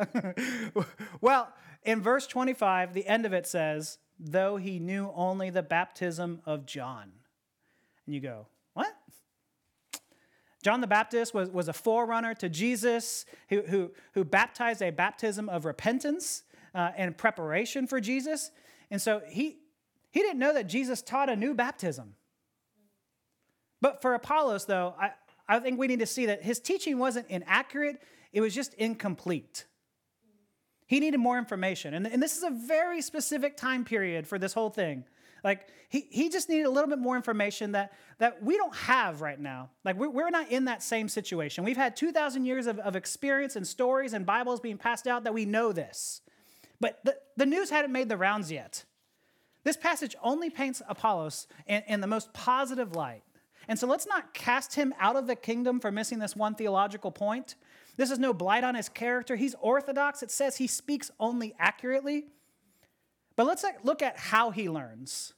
well, 1.22 1.54
in 1.84 2.02
verse 2.02 2.28
25, 2.28 2.94
the 2.94 3.08
end 3.08 3.26
of 3.26 3.34
it 3.34 3.46
says, 3.46 4.00
though 4.20 4.58
he 4.58 4.80
knew 4.80 5.12
only 5.16 5.50
the 5.50 5.64
baptism 5.64 6.42
of 6.46 6.66
John. 6.66 7.12
And 8.06 8.16
you 8.16 8.22
go, 8.22 8.48
what? 8.74 8.94
John 10.64 10.82
the 10.82 10.88
Baptist 10.88 11.34
was, 11.34 11.50
was 11.50 11.68
a 11.68 11.74
forerunner 11.74 12.34
to 12.36 12.50
Jesus 12.50 13.26
who, 13.50 13.62
who, 13.62 13.92
who 14.14 14.24
baptized 14.24 14.82
a 14.82 14.90
baptism 14.90 15.50
of 15.50 15.66
repentance 15.66 16.44
uh, 16.74 16.92
and 16.98 17.18
preparation 17.18 17.88
for 17.88 18.00
Jesus. 18.00 18.52
And 18.90 19.02
so 19.02 19.22
he, 19.28 19.58
he 20.12 20.22
didn't 20.22 20.40
know 20.40 20.54
that 20.54 20.68
Jesus 20.68 21.02
taught 21.02 21.30
a 21.30 21.36
new 21.36 21.54
baptism. 21.54 22.16
But 23.82 24.02
for 24.02 24.14
Apollos, 24.16 24.66
though, 24.66 24.96
I, 25.00 25.12
I 25.48 25.60
think 25.60 25.80
we 25.80 25.88
need 25.88 26.00
to 26.00 26.06
see 26.06 26.26
that 26.26 26.44
his 26.44 26.60
teaching 26.60 26.98
wasn't 26.98 27.28
inaccurate, 27.30 28.02
it 28.34 28.42
was 28.42 28.54
just 28.54 28.74
incomplete. 28.74 29.66
He 30.88 31.00
needed 31.00 31.20
more 31.20 31.38
information. 31.38 31.94
And, 31.94 32.08
and 32.08 32.24
this 32.24 32.38
is 32.38 32.44
a 32.44 32.50
very 32.50 33.02
specific 33.02 33.58
time 33.58 33.86
period 33.86 34.26
for 34.26 34.40
this 34.40 34.54
whole 34.54 34.70
thing. 34.70 35.04
Like, 35.44 35.68
he, 35.90 36.08
he 36.10 36.30
just 36.30 36.50
needed 36.50 36.66
a 36.66 36.70
little 36.70 36.90
bit 36.90 37.00
more 37.00 37.16
information 37.16 37.74
that, 37.74 37.94
that 38.18 38.42
we 38.42 38.58
don't 38.58 38.76
have 38.76 39.22
right 39.22 39.40
now. 39.40 39.70
Like, 39.84 39.98
we're, 39.98 40.10
we're 40.10 40.30
not 40.30 40.50
in 40.50 40.66
that 40.66 40.82
same 40.82 41.08
situation. 41.08 41.64
We've 41.64 41.78
had 41.78 41.96
2,000 41.96 42.46
years 42.46 42.68
of, 42.68 42.80
of 42.80 42.96
experience 42.96 43.56
and 43.56 43.68
stories 43.68 44.14
and 44.14 44.26
Bibles 44.26 44.60
being 44.60 44.78
passed 44.78 45.08
out 45.08 45.26
that 45.26 45.34
we 45.34 45.46
know 45.46 45.72
this. 45.72 46.22
But 46.80 47.00
the, 47.04 47.18
the 47.36 47.46
news 47.46 47.70
hadn't 47.70 47.92
made 47.92 48.10
the 48.10 48.18
rounds 48.18 48.52
yet. 48.52 48.84
This 49.64 49.78
passage 49.78 50.16
only 50.24 50.50
paints 50.50 50.82
Apollos 50.88 51.48
in, 51.66 51.84
in 51.88 52.02
the 52.02 52.08
most 52.08 52.34
positive 52.34 52.96
light. 52.96 53.24
And 53.68 53.78
so 53.78 53.88
let's 53.88 54.08
not 54.08 54.34
cast 54.34 54.76
him 54.76 54.94
out 55.00 55.18
of 55.18 55.28
the 55.28 55.36
kingdom 55.36 55.80
for 55.80 55.92
missing 55.92 56.20
this 56.20 56.36
one 56.36 56.56
theological 56.56 57.12
point. 57.12 57.56
This 57.98 58.12
is 58.12 58.20
no 58.20 58.34
blight 58.34 58.64
on 58.64 58.76
his 58.76 58.90
character. 58.90 59.36
He's 59.36 59.56
orthodox. 59.60 60.24
It 60.24 60.32
says 60.32 60.58
he 60.58 60.68
speaks 60.68 61.12
only 61.20 61.56
accurately. 61.60 62.28
But 63.36 63.48
let's 63.48 63.66
look 63.84 64.02
at 64.02 64.18
how 64.18 64.52
he 64.52 64.70
learns. 64.70 65.34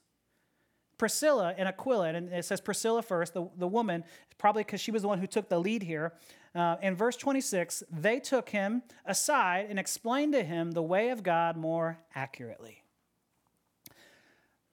Priscilla 0.98 1.54
and 1.56 1.66
Aquila, 1.66 2.08
and 2.10 2.30
it 2.30 2.44
says 2.44 2.60
Priscilla 2.60 3.00
first, 3.02 3.32
the, 3.32 3.48
the 3.56 3.66
woman, 3.66 4.04
probably 4.36 4.62
because 4.62 4.82
she 4.82 4.90
was 4.90 5.00
the 5.00 5.08
one 5.08 5.18
who 5.18 5.26
took 5.26 5.48
the 5.48 5.58
lead 5.58 5.82
here. 5.82 6.12
Uh, 6.54 6.76
in 6.82 6.94
verse 6.94 7.16
26, 7.16 7.82
they 7.90 8.20
took 8.20 8.50
him 8.50 8.82
aside 9.06 9.66
and 9.70 9.78
explained 9.78 10.34
to 10.34 10.42
him 10.42 10.72
the 10.72 10.82
way 10.82 11.08
of 11.08 11.22
God 11.22 11.56
more 11.56 11.98
accurately. 12.14 12.82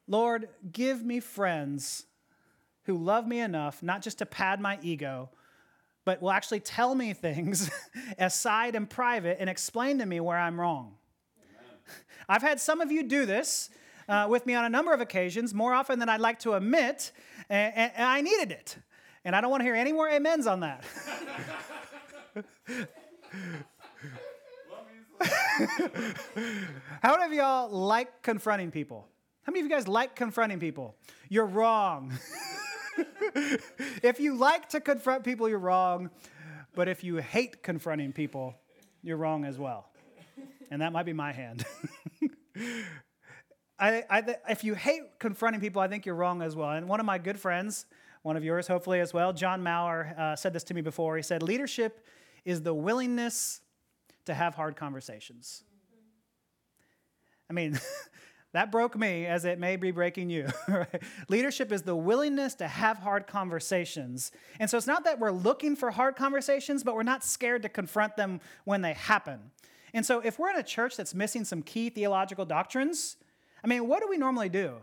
Lord, 0.06 0.50
give 0.70 1.02
me 1.06 1.22
friends 1.22 2.06
who 2.84 2.98
love 2.98 3.26
me 3.26 3.40
enough 3.40 3.82
not 3.82 4.02
just 4.02 4.18
to 4.18 4.26
pad 4.26 4.60
my 4.60 4.80
ego, 4.82 5.30
but 6.08 6.22
will 6.22 6.32
actually 6.32 6.62
tell 6.62 6.96
me 6.96 7.12
things 7.12 7.70
aside 8.18 8.76
and 8.76 8.90
private 8.90 9.36
and 9.42 9.50
explain 9.50 9.98
to 10.00 10.06
me 10.06 10.22
where 10.22 10.38
I'm 10.38 10.58
wrong. 10.58 10.96
Amen. 11.38 11.66
I've 12.30 12.42
had 12.42 12.62
some 12.62 12.80
of 12.80 12.94
you 12.94 13.04
do 13.04 13.26
this 13.26 13.70
uh, 14.08 14.26
with 14.30 14.46
me 14.46 14.54
on 14.54 14.64
a 14.64 14.70
number 14.70 14.94
of 14.94 15.02
occasions, 15.02 15.54
more 15.54 15.74
often 15.74 16.00
than 16.00 16.08
I'd 16.08 16.22
like 16.22 16.40
to 16.40 16.54
admit, 16.54 17.12
and, 17.50 17.74
and, 17.76 17.92
and 17.94 18.06
I 18.06 18.22
needed 18.22 18.52
it. 18.52 18.78
And 19.26 19.36
I 19.36 19.42
don't 19.42 19.52
want 19.52 19.60
to 19.60 19.66
hear 19.66 19.76
any 19.76 19.92
more 19.92 20.10
amens 20.10 20.48
on 20.48 20.62
that. 20.62 20.86
How 27.04 27.18
many 27.18 27.26
of 27.26 27.34
y'all 27.34 27.70
like 27.70 28.22
confronting 28.22 28.72
people? 28.72 29.10
How 29.44 29.52
many 29.52 29.60
of 29.60 29.70
you 29.70 29.76
guys 29.76 29.90
like 29.90 30.16
confronting 30.16 30.62
people? 30.62 30.96
You're 31.28 31.48
wrong. 31.48 32.18
if 34.04 34.20
you 34.20 34.36
like 34.36 34.70
to 34.70 34.80
confront 34.80 35.24
people, 35.24 35.48
you're 35.50 35.60
wrong. 35.60 36.10
But 36.76 36.88
if 36.88 37.04
you 37.04 37.18
hate 37.18 37.64
confronting 37.64 38.14
people, 38.14 38.56
you're 39.04 39.18
wrong 39.18 39.46
as 39.46 39.58
well. 39.58 39.90
And 40.70 40.82
that 40.82 40.92
might 40.92 41.06
be 41.06 41.14
my 41.14 41.32
hand. 41.32 41.66
I, 43.80 44.04
I, 44.10 44.36
if 44.50 44.64
you 44.64 44.74
hate 44.74 45.20
confronting 45.20 45.62
people, 45.62 45.82
I 45.82 45.88
think 45.88 46.06
you're 46.06 46.16
wrong 46.16 46.42
as 46.42 46.56
well. 46.56 46.72
And 46.72 46.88
one 46.88 47.00
of 47.00 47.06
my 47.06 47.18
good 47.18 47.40
friends, 47.40 47.86
one 48.24 48.36
of 48.36 48.44
yours 48.44 48.68
hopefully 48.68 49.00
as 49.00 49.14
well, 49.14 49.34
John 49.34 49.64
Maurer, 49.64 50.14
uh, 50.18 50.36
said 50.36 50.54
this 50.54 50.64
to 50.66 50.74
me 50.74 50.82
before. 50.82 51.16
He 51.16 51.24
said, 51.24 51.44
Leadership 51.44 52.06
is 52.44 52.62
the 52.62 52.74
willingness 52.74 53.62
to 54.26 54.34
have 54.34 54.56
hard 54.56 54.76
conversations. 54.76 55.64
I 57.50 57.54
mean, 57.54 57.80
that 58.58 58.72
broke 58.72 58.98
me 58.98 59.28
as 59.28 59.46
it 59.46 59.60
may 59.60 59.76
be 59.76 59.92
breaking 59.92 60.30
you. 60.32 60.48
Right? 60.68 61.02
Leadership 61.30 61.72
is 61.72 61.84
the 61.84 61.96
willingness 61.96 62.56
to 62.56 62.68
have 62.68 62.98
hard 62.98 63.28
conversations. 63.28 64.32
And 64.60 64.70
so 64.70 64.78
it's 64.78 64.88
not 64.88 65.04
that 65.06 65.20
we're 65.20 65.32
looking 65.32 65.76
for 65.76 65.92
hard 65.92 66.16
conversations, 66.16 66.84
but 66.84 66.96
we're 66.96 67.04
not 67.04 67.24
scared 67.24 67.62
to 67.62 67.70
confront 67.70 68.16
them 68.16 68.42
when 68.66 68.82
they 68.82 68.94
happen. 68.94 69.40
And 69.94 70.06
so 70.06 70.20
if 70.20 70.40
we're 70.40 70.50
in 70.50 70.58
a 70.58 70.64
church 70.64 70.98
that's 70.98 71.14
missing 71.14 71.46
some 71.46 71.62
key 71.62 71.90
theological 71.90 72.46
doctrines, 72.46 73.18
I 73.64 73.68
mean, 73.68 73.88
what 73.88 74.02
do 74.02 74.10
we 74.10 74.18
normally 74.18 74.50
do? 74.50 74.74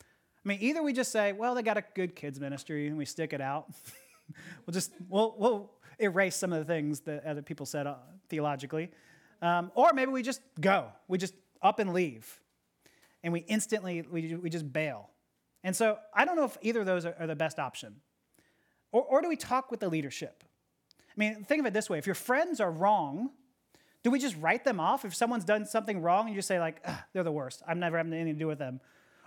I 0.00 0.48
mean, 0.48 0.58
either 0.60 0.82
we 0.82 0.92
just 0.92 1.10
say, 1.10 1.32
well, 1.32 1.54
they 1.54 1.62
got 1.62 1.76
a 1.76 1.84
good 1.94 2.14
kids 2.14 2.38
ministry 2.38 2.86
and 2.86 2.96
we 2.96 3.04
stick 3.04 3.32
it 3.32 3.40
out. 3.40 3.66
we'll 4.66 4.72
just, 4.72 4.92
we'll, 5.08 5.34
we'll 5.36 5.70
erase 5.98 6.36
some 6.36 6.52
of 6.52 6.60
the 6.60 6.72
things 6.72 7.00
that 7.00 7.24
other 7.24 7.42
people 7.42 7.66
said 7.66 7.86
uh, 7.86 7.96
theologically. 8.28 8.90
Um, 9.42 9.72
or 9.74 9.92
maybe 9.92 10.12
we 10.12 10.22
just 10.22 10.40
go. 10.60 10.86
We 11.08 11.18
just 11.18 11.34
up 11.60 11.80
and 11.80 11.92
leave. 11.92 12.40
And 13.26 13.32
we 13.32 13.40
instantly, 13.40 14.02
we, 14.08 14.36
we 14.36 14.48
just 14.48 14.72
bail. 14.72 15.10
And 15.64 15.74
so 15.74 15.98
I 16.14 16.24
don't 16.24 16.36
know 16.36 16.44
if 16.44 16.56
either 16.62 16.78
of 16.78 16.86
those 16.86 17.04
are, 17.04 17.16
are 17.18 17.26
the 17.26 17.34
best 17.34 17.58
option. 17.58 17.96
Or, 18.92 19.02
or 19.02 19.20
do 19.20 19.28
we 19.28 19.34
talk 19.34 19.72
with 19.72 19.80
the 19.80 19.88
leadership? 19.88 20.44
I 21.00 21.14
mean, 21.16 21.42
think 21.42 21.58
of 21.58 21.66
it 21.66 21.72
this 21.72 21.90
way 21.90 21.98
if 21.98 22.06
your 22.06 22.14
friends 22.14 22.60
are 22.60 22.70
wrong, 22.70 23.30
do 24.04 24.12
we 24.12 24.20
just 24.20 24.36
write 24.36 24.62
them 24.62 24.78
off? 24.78 25.04
If 25.04 25.12
someone's 25.12 25.44
done 25.44 25.66
something 25.66 26.00
wrong 26.02 26.26
and 26.26 26.28
you 26.30 26.38
just 26.38 26.46
say, 26.46 26.60
like, 26.60 26.86
they're 27.12 27.24
the 27.24 27.32
worst, 27.32 27.64
I'm 27.66 27.80
never 27.80 27.96
having 27.96 28.12
anything 28.12 28.34
to 28.34 28.38
do 28.38 28.46
with 28.46 28.60
them? 28.60 28.80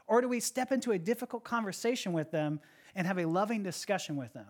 Or 0.08 0.22
do 0.22 0.30
we 0.30 0.40
step 0.40 0.72
into 0.72 0.94
a 0.94 0.98
difficult 0.98 1.44
conversation 1.44 2.14
with 2.14 2.32
them 2.32 2.62
and 2.96 3.06
have 3.06 3.20
a 3.20 3.26
loving 3.26 3.64
discussion 3.64 4.16
with 4.16 4.32
them? 4.32 4.48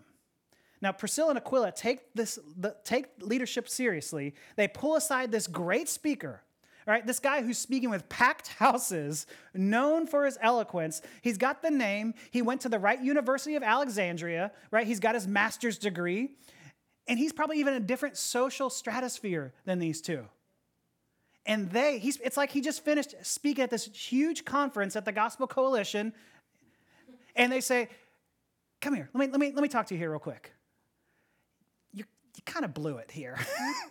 Now, 0.80 0.92
Priscilla 0.92 1.30
and 1.30 1.38
Aquila 1.38 1.72
take 1.72 2.14
this 2.14 2.38
the, 2.56 2.76
take 2.84 3.06
leadership 3.20 3.68
seriously. 3.68 4.36
They 4.54 4.68
pull 4.68 4.94
aside 4.94 5.32
this 5.32 5.48
great 5.48 5.88
speaker, 5.88 6.44
right? 6.86 7.06
This 7.06 7.20
guy 7.20 7.42
who's 7.42 7.58
speaking 7.58 7.90
with 7.90 8.08
packed 8.08 8.48
houses, 8.58 9.26
known 9.54 10.06
for 10.06 10.24
his 10.24 10.38
eloquence. 10.40 11.02
He's 11.22 11.38
got 11.38 11.62
the 11.62 11.70
name. 11.70 12.14
He 12.30 12.42
went 12.42 12.62
to 12.62 12.68
the 12.68 12.78
right 12.78 13.00
University 13.00 13.56
of 13.56 13.62
Alexandria, 13.62 14.52
right? 14.70 14.86
He's 14.86 15.00
got 15.00 15.14
his 15.14 15.26
master's 15.26 15.78
degree. 15.78 16.30
And 17.06 17.18
he's 17.18 17.32
probably 17.32 17.58
even 17.58 17.74
a 17.74 17.80
different 17.80 18.16
social 18.16 18.70
stratosphere 18.70 19.52
than 19.64 19.78
these 19.78 20.00
two. 20.00 20.26
And 21.46 21.70
they, 21.70 21.98
he's, 21.98 22.18
it's 22.18 22.36
like 22.36 22.50
he 22.50 22.60
just 22.60 22.84
finished 22.84 23.14
speaking 23.22 23.64
at 23.64 23.70
this 23.70 23.86
huge 23.86 24.44
conference 24.44 24.94
at 24.94 25.04
the 25.04 25.12
Gospel 25.12 25.46
Coalition. 25.46 26.12
And 27.34 27.50
they 27.50 27.60
say, 27.60 27.88
Come 28.80 28.94
here, 28.94 29.10
let 29.12 29.20
me, 29.20 29.30
let 29.30 29.40
me, 29.40 29.52
let 29.52 29.62
me 29.62 29.68
talk 29.68 29.86
to 29.88 29.94
you 29.94 29.98
here 29.98 30.10
real 30.10 30.18
quick. 30.18 30.52
You, 31.92 32.04
you 32.36 32.42
kind 32.46 32.64
of 32.64 32.72
blew 32.72 32.96
it 32.96 33.10
here. 33.10 33.38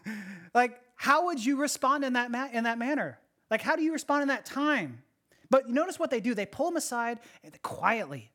like, 0.54 0.82
how 1.00 1.28
would 1.28 1.44
you 1.44 1.56
respond 1.56 2.04
in 2.04 2.12
that, 2.14 2.30
ma- 2.30 2.50
in 2.52 2.66
that 2.66 2.78
manner? 2.78 3.20
Like, 3.50 3.62
how 3.62 3.78
do 3.78 3.84
you 3.84 3.94
respond 3.94 4.24
in 4.24 4.28
that 4.28 4.46
time? 4.46 5.02
But 5.50 5.70
notice 5.70 5.98
what 5.98 6.12
they 6.12 6.20
do. 6.20 6.34
They 6.34 6.46
pull 6.46 6.68
him 6.68 6.76
aside 6.76 7.20
quietly 7.62 8.32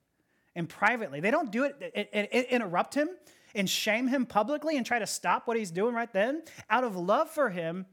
and 0.57 0.67
privately. 0.67 1.21
They 1.21 1.31
don't 1.31 1.53
do 1.53 1.65
it 1.65 2.49
interrupt 2.51 2.95
him 2.95 3.11
and 3.55 3.69
shame 3.69 4.09
him 4.09 4.25
publicly 4.25 4.79
and 4.79 4.87
try 4.87 4.99
to 4.99 5.07
stop 5.07 5.47
what 5.47 5.59
he's 5.59 5.71
doing 5.71 5.95
right 5.95 6.11
then, 6.11 6.43
out 6.71 6.85
of 6.85 6.97
love 6.97 7.29
for 7.29 7.51
him 7.51 7.85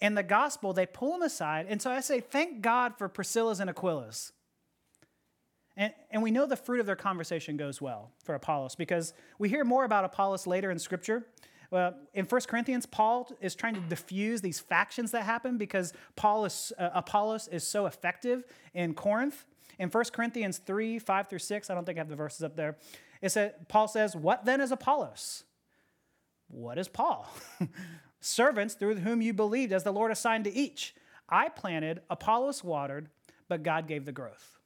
and 0.00 0.16
the 0.16 0.22
gospel, 0.22 0.72
they 0.72 0.86
pull 0.86 1.14
him 1.16 1.22
aside. 1.22 1.66
And 1.68 1.82
so 1.82 1.90
I 1.90 2.00
say, 2.00 2.20
thank 2.20 2.62
God 2.62 2.96
for 2.96 3.10
Priscilla's 3.10 3.60
and 3.60 3.68
Aquila's. 3.68 4.32
And, 5.76 5.92
and 6.10 6.22
we 6.22 6.30
know 6.30 6.46
the 6.46 6.56
fruit 6.56 6.80
of 6.80 6.86
their 6.86 6.96
conversation 6.96 7.58
goes 7.58 7.78
well 7.82 8.10
for 8.24 8.34
Apollos 8.34 8.74
because 8.74 9.12
we 9.38 9.50
hear 9.50 9.64
more 9.64 9.84
about 9.84 10.06
Apollos 10.06 10.46
later 10.46 10.70
in 10.70 10.78
Scripture. 10.78 11.26
Well, 11.74 11.96
in 12.14 12.24
1 12.24 12.40
Corinthians, 12.42 12.86
Paul 12.86 13.28
is 13.40 13.56
trying 13.56 13.74
to 13.74 13.80
diffuse 13.80 14.40
these 14.40 14.60
factions 14.60 15.10
that 15.10 15.24
happen 15.24 15.58
because 15.58 15.92
Paul 16.14 16.44
is, 16.44 16.72
uh, 16.78 16.90
Apollos 16.94 17.48
is 17.48 17.66
so 17.66 17.86
effective 17.86 18.44
in 18.74 18.94
Corinth. 18.94 19.44
In 19.80 19.88
1 19.88 20.04
Corinthians 20.12 20.58
3 20.58 21.00
5 21.00 21.28
through 21.28 21.40
6, 21.40 21.70
I 21.70 21.74
don't 21.74 21.84
think 21.84 21.98
I 21.98 22.02
have 22.02 22.08
the 22.08 22.14
verses 22.14 22.44
up 22.44 22.54
there. 22.54 22.76
It 23.20 23.30
said, 23.30 23.66
Paul 23.66 23.88
says, 23.88 24.14
What 24.14 24.44
then 24.44 24.60
is 24.60 24.70
Apollos? 24.70 25.42
What 26.46 26.78
is 26.78 26.86
Paul? 26.86 27.28
Servants 28.20 28.74
through 28.74 28.94
whom 28.98 29.20
you 29.20 29.34
believed, 29.34 29.72
as 29.72 29.82
the 29.82 29.92
Lord 29.92 30.12
assigned 30.12 30.44
to 30.44 30.54
each. 30.54 30.94
I 31.28 31.48
planted, 31.48 32.02
Apollos 32.08 32.62
watered, 32.62 33.08
but 33.48 33.64
God 33.64 33.88
gave 33.88 34.04
the 34.04 34.12
growth. 34.12 34.60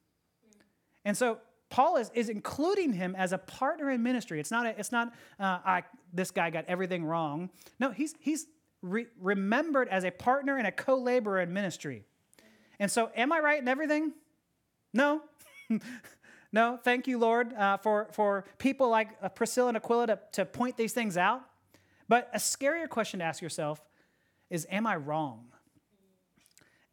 And 1.07 1.17
so 1.17 1.39
Paul 1.71 1.97
is, 1.97 2.11
is 2.15 2.29
including 2.29 2.93
him 2.93 3.15
as 3.17 3.33
a 3.33 3.39
partner 3.39 3.91
in 3.91 4.03
ministry. 4.03 4.41
It's 4.41 4.51
not, 4.51 4.67
a, 4.67 4.79
it's 4.79 4.93
not 4.93 5.13
uh, 5.39 5.59
I, 5.65 5.83
this 6.13 6.31
guy 6.31 6.51
got 6.51 6.65
everything 6.67 7.05
wrong. 7.05 7.51
No, 7.79 7.91
he's, 7.91 8.15
he's 8.21 8.47
re- 8.81 9.07
remembered 9.21 9.89
as 9.89 10.05
a 10.05 10.11
partner 10.11 10.57
and 10.57 10.67
a 10.67 10.73
co 10.73 10.97
laborer 10.97 11.41
in 11.41 11.53
ministry. 11.53 12.05
And 12.81 12.91
so, 12.91 13.11
am 13.17 13.33
I 13.33 13.41
right 13.41 13.61
in 13.61 13.69
everything? 13.69 14.13
No. 14.95 15.23
No, 16.53 16.79
thank 16.83 17.07
you, 17.07 17.19
Lord, 17.19 17.53
uh, 17.53 17.77
for, 17.77 18.09
for 18.13 18.45
people 18.57 18.89
like 18.89 19.11
uh, 19.23 19.29
Priscilla 19.29 19.69
and 19.69 19.77
Aquila 19.77 20.07
to, 20.07 20.19
to 20.33 20.45
point 20.47 20.77
these 20.77 20.93
things 20.93 21.17
out. 21.17 21.43
But 22.09 22.31
a 22.33 22.39
scarier 22.39 22.89
question 22.89 23.21
to 23.21 23.27
ask 23.27 23.43
yourself 23.43 23.83
is 24.49 24.67
Am 24.71 24.87
I 24.87 24.97
wrong? 24.97 25.45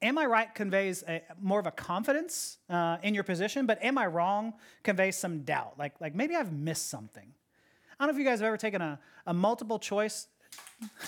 Am 0.01 0.17
I 0.17 0.25
right 0.25 0.53
conveys 0.53 1.03
a, 1.07 1.21
more 1.41 1.59
of 1.59 1.67
a 1.67 1.71
confidence 1.71 2.57
uh, 2.69 2.97
in 3.01 3.13
your 3.13 3.23
position, 3.23 3.65
but 3.65 3.83
am 3.83 3.97
I 3.97 4.05
wrong 4.07 4.53
conveys 4.83 5.17
some 5.17 5.43
doubt. 5.43 5.73
Like, 5.77 5.99
like 5.99 6.13
maybe 6.15 6.35
I've 6.35 6.51
missed 6.51 6.89
something. 6.89 7.33
I 7.99 8.03
don't 8.03 8.13
know 8.13 8.19
if 8.19 8.23
you 8.23 8.29
guys 8.29 8.39
have 8.39 8.47
ever 8.47 8.57
taken 8.57 8.81
a, 8.81 8.99
a 9.25 9.33
multiple 9.33 9.79
choice. 9.79 10.27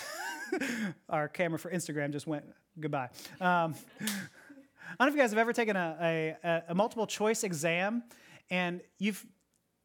Our 1.10 1.28
camera 1.28 1.60
for 1.60 1.70
Instagram 1.70 2.12
just 2.12 2.28
went 2.28 2.46
goodbye. 2.80 3.10
Um, 3.42 3.76
I 4.00 4.96
don't 5.00 5.00
know 5.00 5.08
if 5.08 5.14
you 5.16 5.22
guys 5.22 5.32
have 5.32 5.40
ever 5.40 5.54
taken 5.54 5.76
a, 5.76 6.36
a, 6.44 6.64
a 6.70 6.76
multiple 6.76 7.06
choice 7.06 7.44
exam 7.44 8.04
and 8.50 8.82
you've 9.00 9.26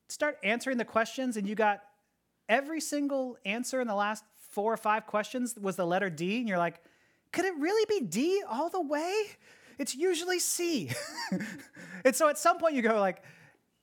start 0.08 0.38
answering 0.44 0.76
the 0.76 0.84
questions 0.84 1.36
and 1.36 1.48
you 1.48 1.54
got 1.54 1.80
every 2.48 2.80
single 2.80 3.36
answer 3.44 3.80
in 3.80 3.88
the 3.88 3.94
last 3.94 4.24
four 4.52 4.72
or 4.72 4.76
five 4.76 5.06
questions 5.06 5.56
was 5.60 5.76
the 5.76 5.86
letter 5.86 6.10
D, 6.10 6.38
and 6.38 6.48
you're 6.48 6.58
like, 6.58 6.80
could 7.32 7.44
it 7.44 7.54
really 7.58 7.86
be 7.88 8.06
D 8.06 8.42
all 8.48 8.68
the 8.68 8.80
way? 8.80 9.12
It's 9.78 9.94
usually 9.94 10.38
C. 10.38 10.90
and 12.04 12.14
so 12.14 12.28
at 12.28 12.38
some 12.38 12.58
point 12.58 12.74
you 12.74 12.82
go 12.82 13.00
like, 13.00 13.22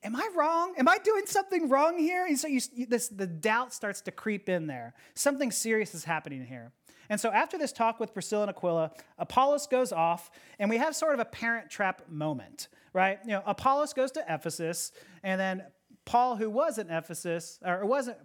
am 0.02 0.16
I 0.16 0.28
wrong? 0.34 0.74
Am 0.78 0.88
I 0.88 0.98
doing 0.98 1.26
something 1.26 1.68
wrong 1.68 1.98
here? 1.98 2.26
And 2.26 2.38
so 2.38 2.48
you, 2.48 2.60
this, 2.86 3.08
the 3.08 3.26
doubt 3.26 3.74
starts 3.74 4.00
to 4.02 4.10
creep 4.10 4.48
in 4.48 4.66
there. 4.66 4.94
Something 5.14 5.50
serious 5.50 5.94
is 5.94 6.04
happening 6.04 6.44
here. 6.44 6.72
And 7.10 7.20
so 7.20 7.30
after 7.30 7.58
this 7.58 7.72
talk 7.72 7.98
with 7.98 8.14
Priscilla 8.14 8.42
and 8.42 8.50
Aquila, 8.50 8.92
Apollos 9.18 9.66
goes 9.66 9.92
off, 9.92 10.30
and 10.60 10.70
we 10.70 10.76
have 10.78 10.94
sort 10.94 11.12
of 11.12 11.20
a 11.20 11.24
parent 11.24 11.68
trap 11.68 12.02
moment 12.08 12.68
right? 12.92 13.18
You 13.24 13.32
know, 13.32 13.42
Apollos 13.46 13.92
goes 13.92 14.10
to 14.12 14.24
Ephesus, 14.28 14.92
and 15.22 15.40
then 15.40 15.64
Paul, 16.04 16.36
who 16.36 16.50
was 16.50 16.78
in 16.78 16.90
Ephesus, 16.90 17.58
or 17.64 17.84
wasn't, 17.86 18.18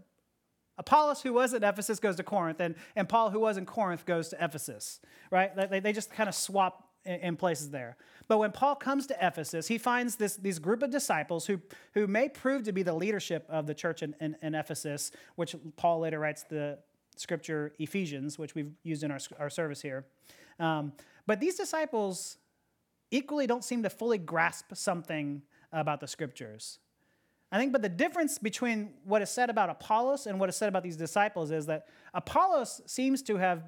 Apollos, 0.78 1.22
who 1.22 1.34
was 1.34 1.54
at 1.54 1.64
Ephesus, 1.64 2.00
goes 2.00 2.16
to 2.18 2.24
Corinth, 2.24 2.60
and, 2.60 2.76
and 2.96 3.08
Paul, 3.08 3.32
who 3.32 3.40
was 3.40 3.58
in 3.58 3.66
Corinth, 3.66 4.06
goes 4.06 4.30
to 4.30 4.44
Ephesus, 4.44 5.00
right? 5.32 5.56
They, 5.70 5.80
they 5.80 5.94
just 5.94 6.12
kind 6.12 6.28
of 6.28 6.36
swap 6.36 6.90
in, 7.06 7.38
places 7.38 7.70
there. 7.70 7.98
But 8.28 8.40
when 8.40 8.52
Paul 8.52 8.76
comes 8.76 9.06
to 9.08 9.18
Ephesus, 9.26 9.68
he 9.68 9.78
finds 9.78 10.16
this, 10.16 10.36
these 10.36 10.60
group 10.60 10.82
of 10.82 10.90
disciples 10.90 11.46
who, 11.46 11.62
who 11.94 12.08
may 12.08 12.28
prove 12.28 12.64
to 12.64 12.72
be 12.72 12.84
the 12.84 12.94
leadership 12.94 13.46
of 13.48 13.68
the 13.68 13.74
church 13.74 14.02
in, 14.02 14.16
in, 14.20 14.36
in 14.42 14.56
Ephesus, 14.56 15.12
which 15.36 15.56
Paul 15.78 16.00
later 16.00 16.20
writes 16.20 16.44
the 16.44 16.80
scripture 17.16 17.74
Ephesians, 17.80 18.38
which 18.40 18.56
we've 18.56 18.72
used 18.84 19.04
in 19.04 19.12
our, 19.12 19.20
our 19.40 19.50
service 19.50 19.82
here. 19.82 20.06
Um, 20.60 20.94
but 21.28 21.40
these 21.40 21.56
disciples 21.56 22.38
equally 23.12 23.48
don't 23.48 23.64
seem 23.64 23.84
to 23.84 23.90
fully 23.90 24.18
grasp 24.18 24.66
something 24.74 25.42
about 25.72 26.00
the 26.00 26.08
scriptures. 26.08 26.80
I 27.56 27.58
think, 27.58 27.72
but 27.72 27.82
the 27.82 27.88
difference 27.88 28.38
between 28.38 28.90
what 29.06 29.22
is 29.22 29.30
said 29.30 29.50
about 29.50 29.70
Apollos 29.70 30.28
and 30.28 30.42
what 30.42 30.50
is 30.50 30.58
said 30.58 30.68
about 30.68 30.84
these 30.84 30.98
disciples 30.98 31.52
is 31.52 31.68
that 31.68 31.88
Apollos 32.14 32.82
seems 32.86 33.22
to 33.24 33.38
have 33.38 33.64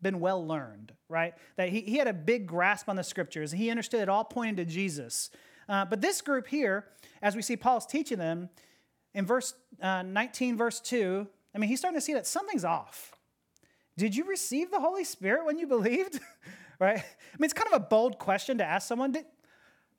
been 0.00 0.20
well 0.20 0.46
learned, 0.46 0.94
right? 1.10 1.34
That 1.56 1.68
he, 1.68 1.82
he 1.82 1.98
had 1.98 2.08
a 2.08 2.14
big 2.14 2.46
grasp 2.46 2.88
on 2.88 2.96
the 2.96 3.04
scriptures. 3.04 3.52
He 3.52 3.68
understood 3.68 4.00
it 4.00 4.08
all 4.08 4.24
pointing 4.24 4.56
to 4.56 4.64
Jesus. 4.64 5.28
Uh, 5.68 5.84
but 5.84 6.00
this 6.00 6.22
group 6.22 6.46
here, 6.46 6.86
as 7.20 7.36
we 7.36 7.42
see 7.42 7.58
Paul's 7.58 7.84
teaching 7.84 8.16
them, 8.16 8.48
in 9.12 9.26
verse 9.26 9.52
uh, 9.82 10.00
19, 10.00 10.56
verse 10.56 10.80
2, 10.80 11.26
I 11.54 11.58
mean, 11.58 11.68
he's 11.68 11.80
starting 11.80 12.00
to 12.00 12.04
see 12.04 12.14
that 12.14 12.26
something's 12.26 12.64
off. 12.64 13.12
Did 13.98 14.16
you 14.16 14.24
receive 14.24 14.70
the 14.70 14.80
Holy 14.80 15.04
Spirit 15.04 15.44
when 15.44 15.58
you 15.58 15.66
believed? 15.66 16.20
right? 16.80 17.00
I 17.00 17.36
mean, 17.38 17.44
it's 17.44 17.52
kind 17.52 17.68
of 17.70 17.82
a 17.82 17.84
bold 17.84 18.18
question 18.18 18.56
to 18.56 18.64
ask 18.64 18.88
someone. 18.88 19.12
Did, 19.12 19.26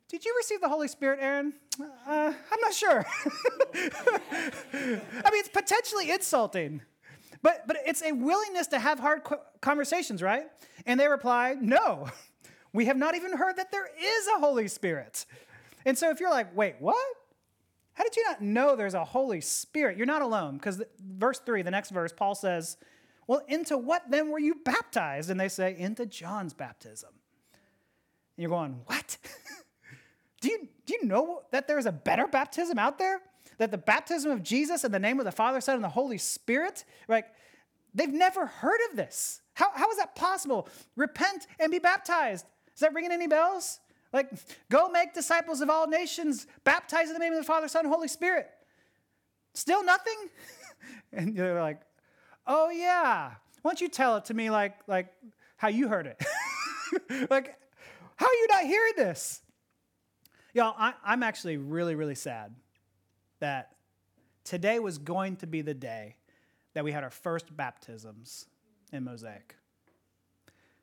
did 0.10 0.24
you 0.24 0.34
receive 0.38 0.62
the 0.62 0.70
Holy 0.70 0.88
Spirit, 0.88 1.20
Aaron? 1.22 1.54
Uh, 1.80 2.34
I'm 2.52 2.62
not 2.62 2.74
sure. 2.74 3.06
I 3.74 5.32
mean, 5.32 5.40
it's 5.40 5.50
potentially 5.50 6.12
insulting. 6.12 6.82
But, 7.42 7.68
but 7.68 7.78
it's 7.86 8.02
a 8.02 8.14
willingness 8.14 8.68
to 8.68 8.80
have 8.80 9.00
hard 9.00 9.22
conversations, 9.62 10.24
right? 10.24 10.46
And 10.86 11.00
they 11.00 11.08
reply, 11.08 11.56
No, 11.60 12.08
we 12.74 12.86
have 12.86 12.98
not 12.98 13.16
even 13.16 13.36
heard 13.36 13.58
that 13.58 13.72
there 13.72 13.86
is 13.86 14.28
a 14.36 14.40
Holy 14.40 14.68
Spirit. 14.68 15.26
And 15.86 15.98
so 15.98 16.10
if 16.10 16.20
you're 16.20 16.32
like, 16.32 16.56
Wait, 16.56 16.76
what? 16.80 16.96
How 17.94 18.04
did 18.04 18.16
you 18.16 18.24
not 18.26 18.42
know 18.42 18.76
there's 18.76 18.94
a 18.94 19.04
Holy 19.04 19.42
Spirit? 19.42 19.98
You're 19.98 20.06
not 20.06 20.22
alone. 20.22 20.58
Because 20.58 20.84
verse 21.00 21.40
3, 21.40 21.64
the 21.64 21.72
next 21.72 21.90
verse, 21.90 22.14
Paul 22.14 22.36
says, 22.36 22.78
Well, 23.28 23.42
into 23.48 23.78
what 23.78 24.10
then 24.10 24.30
were 24.30 24.40
you 24.40 24.56
baptized? 24.64 25.30
And 25.30 25.40
they 25.40 25.50
say, 25.50 25.76
Into 25.78 26.06
John's 26.06 26.54
baptism. 26.54 27.10
And 27.12 28.42
you're 28.42 28.50
going, 28.50 28.82
What? 28.86 29.18
do, 30.42 30.50
you, 30.50 30.68
do 30.86 30.94
you 30.94 31.06
know 31.06 31.42
that 31.52 31.68
there's 31.68 31.86
a 31.86 31.92
better 31.92 32.28
baptism 32.28 32.78
out 32.78 32.98
there? 32.98 33.22
that 33.58 33.72
the 33.72 33.78
baptism 33.78 34.32
of 34.32 34.44
Jesus 34.44 34.84
in 34.84 34.92
the 34.92 35.00
name 35.00 35.20
of 35.20 35.26
the 35.26 35.32
Father, 35.32 35.62
Son, 35.62 35.76
and 35.76 35.84
the 35.84 35.90
Holy 35.90 36.18
Spirit, 36.18 36.86
like, 37.08 37.28
they've 37.94 38.14
never 38.14 38.46
heard 38.46 38.80
of 38.90 38.96
this. 38.96 39.42
How, 39.54 39.72
how 39.74 39.90
is 39.90 39.98
that 39.98 40.16
possible? 40.16 40.68
Repent 40.96 41.48
and 41.60 41.72
be 41.72 41.80
baptized. 41.80 42.46
Is 42.74 42.82
that 42.82 42.94
ringing 42.94 43.12
any 43.12 43.28
bells? 43.28 43.80
Like, 44.14 44.30
go 44.70 44.90
make 44.90 45.14
disciples 45.14 45.62
of 45.62 45.70
all 45.70 45.88
nations, 45.88 46.48
baptize 46.64 47.08
in 47.08 47.14
the 47.14 47.20
name 47.20 47.34
of 47.34 47.40
the 47.40 47.46
Father, 47.46 47.68
Son, 47.68 47.86
and 47.86 47.94
Holy 47.94 48.08
Spirit. 48.08 48.48
Still 49.54 49.84
nothing? 49.84 50.30
and 51.12 51.36
you're 51.36 51.60
like, 51.60 51.82
oh 52.46 52.70
yeah. 52.70 53.32
Why 53.64 53.72
don't 53.72 53.82
you 53.82 53.90
tell 53.90 54.18
it 54.18 54.26
to 54.26 54.34
me 54.34 54.50
like, 54.50 54.76
like 54.88 55.12
how 55.58 55.68
you 55.68 55.88
heard 55.88 56.06
it? 56.06 56.24
like, 57.30 57.56
how 58.16 58.28
are 58.28 58.34
you 58.34 58.48
not 58.52 58.64
hearing 58.64 58.94
this? 58.96 59.42
Y'all, 60.58 60.74
I, 60.76 60.96
I'm 61.06 61.22
actually 61.22 61.58
really, 61.58 61.94
really 61.94 62.16
sad 62.16 62.56
that 63.42 63.76
today 64.44 64.80
was 64.80 64.98
going 64.98 65.36
to 65.36 65.46
be 65.46 65.62
the 65.62 65.76
day 65.76 66.16
that 66.74 66.84
we 66.84 66.92
had 66.92 67.04
our 67.04 67.12
first 67.12 67.56
baptisms 67.56 68.48
in 68.92 69.04
Mosaic. 69.04 69.56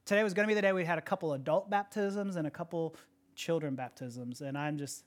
Today 0.04 0.22
was 0.22 0.32
going 0.32 0.46
to 0.46 0.48
be 0.48 0.54
the 0.54 0.62
day 0.62 0.72
we 0.72 0.84
had 0.84 0.98
a 0.98 1.02
couple 1.02 1.32
adult 1.32 1.70
baptisms 1.70 2.36
and 2.36 2.46
a 2.46 2.52
couple 2.52 2.94
children 3.34 3.74
baptisms. 3.74 4.42
And 4.42 4.56
I'm 4.56 4.78
just, 4.78 5.02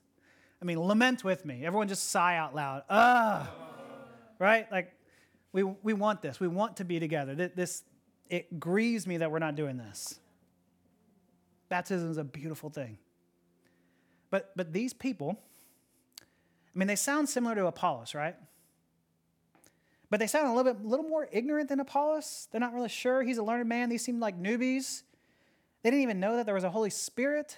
I 0.62 0.66
mean, 0.66 0.82
lament 0.82 1.24
with 1.24 1.46
me. 1.46 1.66
Everyone 1.66 1.88
just 1.88 2.10
sigh 2.10 2.36
out 2.36 2.54
loud. 2.54 2.84
Ugh. 2.90 3.48
Right? 4.38 4.70
Like, 4.70 4.92
we, 5.54 5.64
we 5.64 5.94
want 5.94 6.22
this. 6.22 6.42
We 6.42 6.50
want 6.50 6.76
to 6.76 6.84
be 6.84 7.00
together. 7.00 7.36
This, 7.36 7.84
it 8.30 8.60
grieves 8.60 9.08
me 9.08 9.16
that 9.16 9.32
we're 9.32 9.40
not 9.40 9.56
doing 9.56 9.78
this. 9.78 10.20
Baptism 11.70 12.12
is 12.12 12.18
a 12.18 12.26
beautiful 12.26 12.70
thing. 12.70 12.98
But, 14.30 14.52
but 14.56 14.74
these 14.74 14.94
people, 14.94 15.40
I 16.22 16.80
mean, 16.80 16.88
they 16.88 16.96
sound 16.96 17.30
similar 17.30 17.56
to 17.56 17.68
Apollos, 17.68 18.13
right? 18.13 18.36
But 20.10 20.20
they 20.20 20.28
sound 20.28 20.48
a 20.48 20.54
little 20.54 20.74
bit, 20.74 20.86
little 20.86 21.08
more 21.08 21.28
ignorant 21.32 21.70
than 21.70 21.80
Apollos. 21.80 22.48
They're 22.52 22.62
not 22.62 22.74
really 22.74 22.90
sure. 22.90 23.24
He's 23.24 23.38
a 23.38 23.44
learned 23.44 23.68
man. 23.68 23.90
These 23.90 24.04
seem 24.04 24.20
like 24.20 24.42
newbies. 24.42 25.04
They 25.84 25.90
didn't 25.90 26.04
even 26.04 26.20
know 26.20 26.38
that 26.38 26.46
there 26.46 26.56
was 26.56 26.63
a 26.63 26.70
Holy 26.70 26.90
Spirit. 26.90 27.58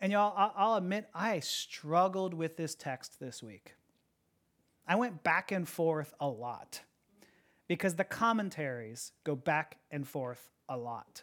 And 0.00 0.12
y'all, 0.12 0.52
I'll 0.56 0.76
admit, 0.76 1.08
I 1.14 1.40
struggled 1.40 2.34
with 2.34 2.56
this 2.56 2.74
text 2.74 3.20
this 3.20 3.42
week. 3.42 3.74
I 4.86 4.96
went 4.96 5.22
back 5.22 5.52
and 5.52 5.68
forth 5.68 6.14
a 6.20 6.28
lot 6.28 6.80
because 7.68 7.94
the 7.94 8.04
commentaries 8.04 9.12
go 9.24 9.36
back 9.36 9.76
and 9.90 10.06
forth 10.08 10.48
a 10.68 10.76
lot. 10.76 11.22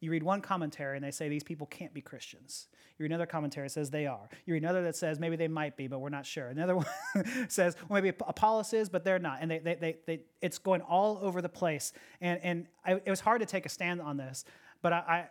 You 0.00 0.10
read 0.12 0.22
one 0.22 0.40
commentary 0.40 0.96
and 0.96 1.04
they 1.04 1.10
say 1.10 1.28
these 1.28 1.42
people 1.42 1.66
can't 1.66 1.92
be 1.92 2.00
Christians. 2.00 2.68
You 2.98 3.04
read 3.04 3.10
another 3.10 3.26
commentary 3.26 3.66
that 3.66 3.72
says 3.72 3.90
they 3.90 4.06
are. 4.06 4.28
You 4.46 4.54
read 4.54 4.62
another 4.62 4.82
that 4.84 4.96
says 4.96 5.18
maybe 5.18 5.36
they 5.36 5.48
might 5.48 5.76
be, 5.76 5.88
but 5.88 5.98
we're 6.00 6.08
not 6.08 6.24
sure. 6.24 6.48
Another 6.48 6.76
one 6.76 6.86
says, 7.48 7.76
well, 7.88 8.00
maybe 8.00 8.16
Apollos 8.26 8.72
is, 8.72 8.88
but 8.88 9.04
they're 9.04 9.18
not. 9.18 9.38
And 9.40 9.50
they, 9.50 9.58
they, 9.58 9.74
they, 9.74 9.96
they, 10.06 10.20
it's 10.40 10.58
going 10.58 10.82
all 10.82 11.18
over 11.22 11.42
the 11.42 11.48
place. 11.48 11.92
And, 12.20 12.40
and 12.42 12.66
I, 12.84 12.94
it 12.94 13.10
was 13.10 13.20
hard 13.20 13.40
to 13.40 13.46
take 13.46 13.66
a 13.66 13.68
stand 13.68 14.00
on 14.00 14.16
this, 14.16 14.44
but 14.82 14.92
I, 14.92 14.96
I, 14.96 15.28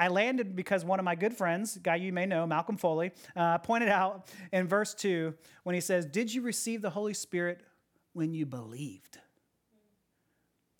I 0.00 0.08
landed 0.08 0.56
because 0.56 0.82
one 0.82 0.98
of 0.98 1.04
my 1.04 1.14
good 1.14 1.34
friends, 1.34 1.76
guy 1.76 1.96
you 1.96 2.10
may 2.10 2.24
know, 2.24 2.46
Malcolm 2.46 2.78
Foley, 2.78 3.12
uh, 3.36 3.58
pointed 3.58 3.90
out 3.90 4.30
in 4.50 4.66
verse 4.66 4.94
2 4.94 5.34
when 5.62 5.74
he 5.74 5.80
says, 5.82 6.06
Did 6.06 6.32
you 6.32 6.40
receive 6.40 6.80
the 6.80 6.88
Holy 6.88 7.12
Spirit 7.12 7.62
when 8.14 8.32
you 8.32 8.46
believed? 8.46 9.18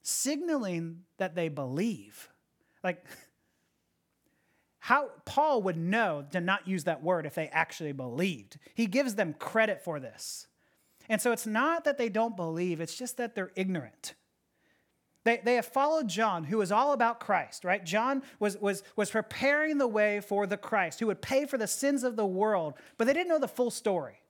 Signaling 0.00 1.02
that 1.18 1.34
they 1.34 1.50
believe. 1.50 2.30
Like, 2.82 3.04
how 4.80 5.10
Paul 5.26 5.62
would 5.62 5.76
know 5.76 6.24
to 6.32 6.40
not 6.40 6.66
use 6.66 6.84
that 6.84 7.02
word 7.02 7.26
if 7.26 7.34
they 7.34 7.48
actually 7.48 7.92
believed. 7.92 8.58
He 8.74 8.86
gives 8.86 9.14
them 9.14 9.34
credit 9.38 9.82
for 9.82 10.00
this. 10.00 10.46
And 11.08 11.20
so 11.20 11.32
it's 11.32 11.46
not 11.46 11.84
that 11.84 11.98
they 11.98 12.08
don't 12.08 12.36
believe, 12.36 12.80
it's 12.80 12.96
just 12.96 13.16
that 13.18 13.34
they're 13.34 13.52
ignorant. 13.56 14.14
They, 15.24 15.40
they 15.44 15.56
have 15.56 15.66
followed 15.66 16.08
John, 16.08 16.44
who 16.44 16.58
was 16.58 16.72
all 16.72 16.92
about 16.92 17.20
Christ, 17.20 17.64
right? 17.64 17.84
John 17.84 18.22
was, 18.38 18.56
was, 18.58 18.82
was 18.96 19.10
preparing 19.10 19.76
the 19.76 19.86
way 19.86 20.20
for 20.20 20.46
the 20.46 20.56
Christ 20.56 20.98
who 20.98 21.08
would 21.08 21.20
pay 21.20 21.44
for 21.44 21.58
the 21.58 21.66
sins 21.66 22.04
of 22.04 22.16
the 22.16 22.24
world, 22.24 22.74
but 22.96 23.06
they 23.06 23.12
didn't 23.12 23.28
know 23.28 23.38
the 23.38 23.48
full 23.48 23.70
story. 23.70 24.22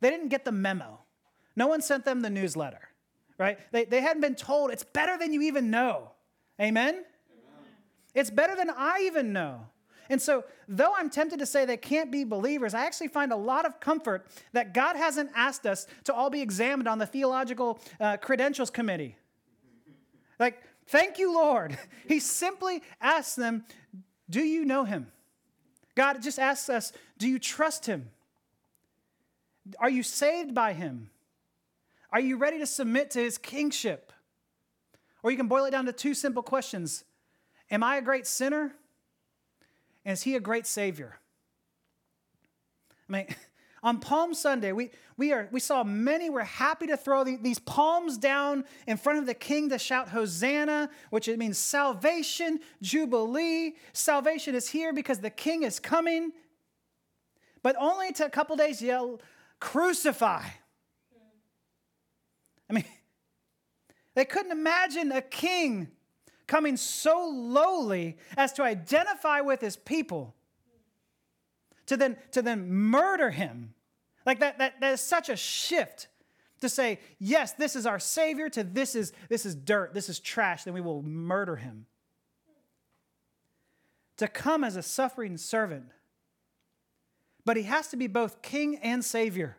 They 0.00 0.10
didn't 0.10 0.28
get 0.28 0.44
the 0.44 0.52
memo. 0.52 0.98
No 1.54 1.68
one 1.68 1.80
sent 1.80 2.04
them 2.04 2.22
the 2.22 2.30
newsletter, 2.30 2.88
right? 3.38 3.58
They, 3.70 3.84
they 3.84 4.00
hadn't 4.00 4.22
been 4.22 4.34
told 4.34 4.72
it's 4.72 4.82
better 4.82 5.16
than 5.16 5.32
you 5.32 5.42
even 5.42 5.70
know. 5.70 6.10
Amen? 6.60 7.04
It's 8.14 8.30
better 8.30 8.54
than 8.54 8.70
I 8.70 9.02
even 9.02 9.32
know. 9.32 9.66
And 10.10 10.20
so, 10.20 10.44
though 10.68 10.92
I'm 10.94 11.08
tempted 11.08 11.38
to 11.38 11.46
say 11.46 11.64
they 11.64 11.78
can't 11.78 12.10
be 12.10 12.24
believers, 12.24 12.74
I 12.74 12.84
actually 12.84 13.08
find 13.08 13.32
a 13.32 13.36
lot 13.36 13.64
of 13.64 13.80
comfort 13.80 14.26
that 14.52 14.74
God 14.74 14.96
hasn't 14.96 15.30
asked 15.34 15.66
us 15.66 15.86
to 16.04 16.14
all 16.14 16.28
be 16.28 16.42
examined 16.42 16.88
on 16.88 16.98
the 16.98 17.06
theological 17.06 17.80
uh, 17.98 18.18
credentials 18.18 18.70
committee. 18.70 19.16
Like, 20.38 20.62
thank 20.86 21.18
you, 21.18 21.34
Lord. 21.34 21.78
He 22.06 22.20
simply 22.20 22.82
asks 23.00 23.34
them, 23.34 23.64
Do 24.28 24.40
you 24.40 24.66
know 24.66 24.84
him? 24.84 25.06
God 25.94 26.22
just 26.22 26.38
asks 26.38 26.68
us, 26.68 26.92
Do 27.16 27.26
you 27.26 27.38
trust 27.38 27.86
him? 27.86 28.10
Are 29.78 29.88
you 29.88 30.02
saved 30.02 30.54
by 30.54 30.74
him? 30.74 31.08
Are 32.12 32.20
you 32.20 32.36
ready 32.36 32.58
to 32.58 32.66
submit 32.66 33.10
to 33.12 33.20
his 33.20 33.38
kingship? 33.38 34.12
Or 35.22 35.30
you 35.30 35.38
can 35.38 35.48
boil 35.48 35.64
it 35.64 35.70
down 35.70 35.86
to 35.86 35.92
two 35.92 36.12
simple 36.12 36.42
questions 36.42 37.04
Am 37.74 37.82
I 37.82 37.96
a 37.96 38.02
great 38.02 38.24
sinner? 38.24 38.72
And 40.04 40.12
is 40.12 40.22
he 40.22 40.36
a 40.36 40.40
great 40.40 40.64
Savior? 40.64 41.18
I 43.08 43.12
mean, 43.12 43.26
on 43.82 43.98
Palm 43.98 44.32
Sunday, 44.32 44.70
we, 44.70 44.90
we, 45.16 45.32
are, 45.32 45.48
we 45.50 45.58
saw 45.58 45.82
many 45.82 46.30
were 46.30 46.44
happy 46.44 46.86
to 46.86 46.96
throw 46.96 47.24
the, 47.24 47.34
these 47.34 47.58
palms 47.58 48.16
down 48.16 48.64
in 48.86 48.96
front 48.96 49.18
of 49.18 49.26
the 49.26 49.34
king 49.34 49.70
to 49.70 49.78
shout 49.80 50.10
Hosanna, 50.10 50.88
which 51.10 51.26
it 51.26 51.36
means 51.36 51.58
salvation, 51.58 52.60
jubilee. 52.80 53.74
Salvation 53.92 54.54
is 54.54 54.68
here 54.68 54.92
because 54.92 55.18
the 55.18 55.28
king 55.28 55.64
is 55.64 55.80
coming. 55.80 56.30
But 57.64 57.74
only 57.80 58.12
to 58.12 58.24
a 58.24 58.30
couple 58.30 58.54
days 58.54 58.80
yell, 58.80 59.20
crucify. 59.58 60.44
I 62.70 62.72
mean, 62.72 62.84
they 64.14 64.26
couldn't 64.26 64.52
imagine 64.52 65.10
a 65.10 65.22
king 65.22 65.88
coming 66.46 66.76
so 66.76 67.28
lowly 67.28 68.18
as 68.36 68.52
to 68.54 68.62
identify 68.62 69.40
with 69.40 69.60
his 69.60 69.76
people, 69.76 70.34
to 71.86 71.96
then, 71.96 72.16
to 72.32 72.42
then 72.42 72.70
murder 72.70 73.30
him. 73.30 73.74
Like 74.26 74.40
that, 74.40 74.58
that, 74.58 74.80
that 74.80 74.92
is 74.92 75.00
such 75.00 75.28
a 75.28 75.36
shift 75.36 76.08
to 76.60 76.68
say, 76.68 76.98
yes, 77.18 77.52
this 77.52 77.76
is 77.76 77.84
our 77.86 77.98
Savior, 77.98 78.48
to 78.48 78.64
this 78.64 78.94
is, 78.94 79.12
this 79.28 79.44
is 79.44 79.54
dirt, 79.54 79.92
this 79.92 80.08
is 80.08 80.18
trash, 80.18 80.64
then 80.64 80.72
we 80.72 80.80
will 80.80 81.02
murder 81.02 81.56
him. 81.56 81.86
to 84.16 84.28
come 84.28 84.64
as 84.64 84.76
a 84.76 84.82
suffering 84.82 85.36
servant. 85.36 85.86
But 87.44 87.56
he 87.56 87.64
has 87.64 87.88
to 87.88 87.96
be 87.96 88.06
both 88.06 88.42
king 88.42 88.76
and 88.76 89.04
savior. 89.04 89.58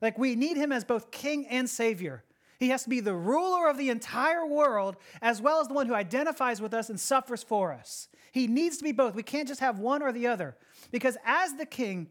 Like 0.00 0.18
we 0.18 0.34
need 0.34 0.56
him 0.56 0.72
as 0.72 0.84
both 0.84 1.10
king 1.10 1.46
and 1.46 1.68
savior. 1.68 2.23
He 2.58 2.68
has 2.70 2.84
to 2.84 2.88
be 2.88 3.00
the 3.00 3.14
ruler 3.14 3.68
of 3.68 3.78
the 3.78 3.90
entire 3.90 4.46
world 4.46 4.96
as 5.20 5.40
well 5.40 5.60
as 5.60 5.68
the 5.68 5.74
one 5.74 5.86
who 5.86 5.94
identifies 5.94 6.60
with 6.60 6.74
us 6.74 6.88
and 6.88 6.98
suffers 6.98 7.42
for 7.42 7.72
us. 7.72 8.08
He 8.32 8.46
needs 8.46 8.76
to 8.78 8.84
be 8.84 8.92
both. 8.92 9.14
We 9.14 9.22
can't 9.22 9.48
just 9.48 9.60
have 9.60 9.78
one 9.78 10.02
or 10.02 10.12
the 10.12 10.26
other. 10.26 10.56
Because 10.90 11.16
as 11.24 11.54
the 11.54 11.66
king, 11.66 12.08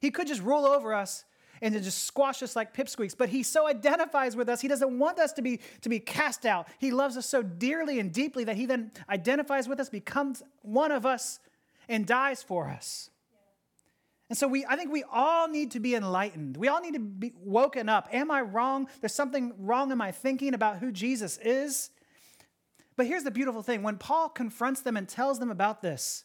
he 0.00 0.10
could 0.10 0.26
just 0.26 0.42
rule 0.42 0.66
over 0.66 0.94
us 0.94 1.24
and 1.62 1.72
to 1.74 1.80
just 1.80 2.04
squash 2.04 2.42
us 2.42 2.56
like 2.56 2.74
pipsqueaks. 2.74 3.16
But 3.16 3.28
he 3.28 3.42
so 3.42 3.68
identifies 3.68 4.34
with 4.34 4.48
us, 4.48 4.60
he 4.60 4.68
doesn't 4.68 4.98
want 4.98 5.18
us 5.18 5.32
to 5.34 5.42
be, 5.42 5.60
to 5.82 5.88
be 5.88 6.00
cast 6.00 6.44
out. 6.44 6.68
He 6.78 6.90
loves 6.90 7.16
us 7.16 7.24
so 7.24 7.42
dearly 7.42 8.00
and 8.00 8.12
deeply 8.12 8.44
that 8.44 8.56
he 8.56 8.66
then 8.66 8.90
identifies 9.08 9.68
with 9.68 9.78
us, 9.78 9.88
becomes 9.88 10.42
one 10.62 10.90
of 10.90 11.06
us, 11.06 11.38
and 11.88 12.04
dies 12.04 12.42
for 12.42 12.68
us. 12.68 13.10
And 14.32 14.38
so 14.38 14.48
we, 14.48 14.64
I 14.64 14.76
think 14.76 14.90
we 14.90 15.04
all 15.12 15.46
need 15.46 15.72
to 15.72 15.78
be 15.78 15.94
enlightened. 15.94 16.56
We 16.56 16.68
all 16.68 16.80
need 16.80 16.94
to 16.94 17.00
be 17.00 17.34
woken 17.36 17.90
up. 17.90 18.08
Am 18.12 18.30
I 18.30 18.40
wrong? 18.40 18.88
There's 19.02 19.12
something 19.12 19.52
wrong 19.58 19.92
in 19.92 19.98
my 19.98 20.10
thinking 20.10 20.54
about 20.54 20.78
who 20.78 20.90
Jesus 20.90 21.38
is. 21.44 21.90
But 22.96 23.04
here's 23.04 23.24
the 23.24 23.30
beautiful 23.30 23.60
thing 23.62 23.82
when 23.82 23.98
Paul 23.98 24.30
confronts 24.30 24.80
them 24.80 24.96
and 24.96 25.06
tells 25.06 25.38
them 25.38 25.50
about 25.50 25.82
this, 25.82 26.24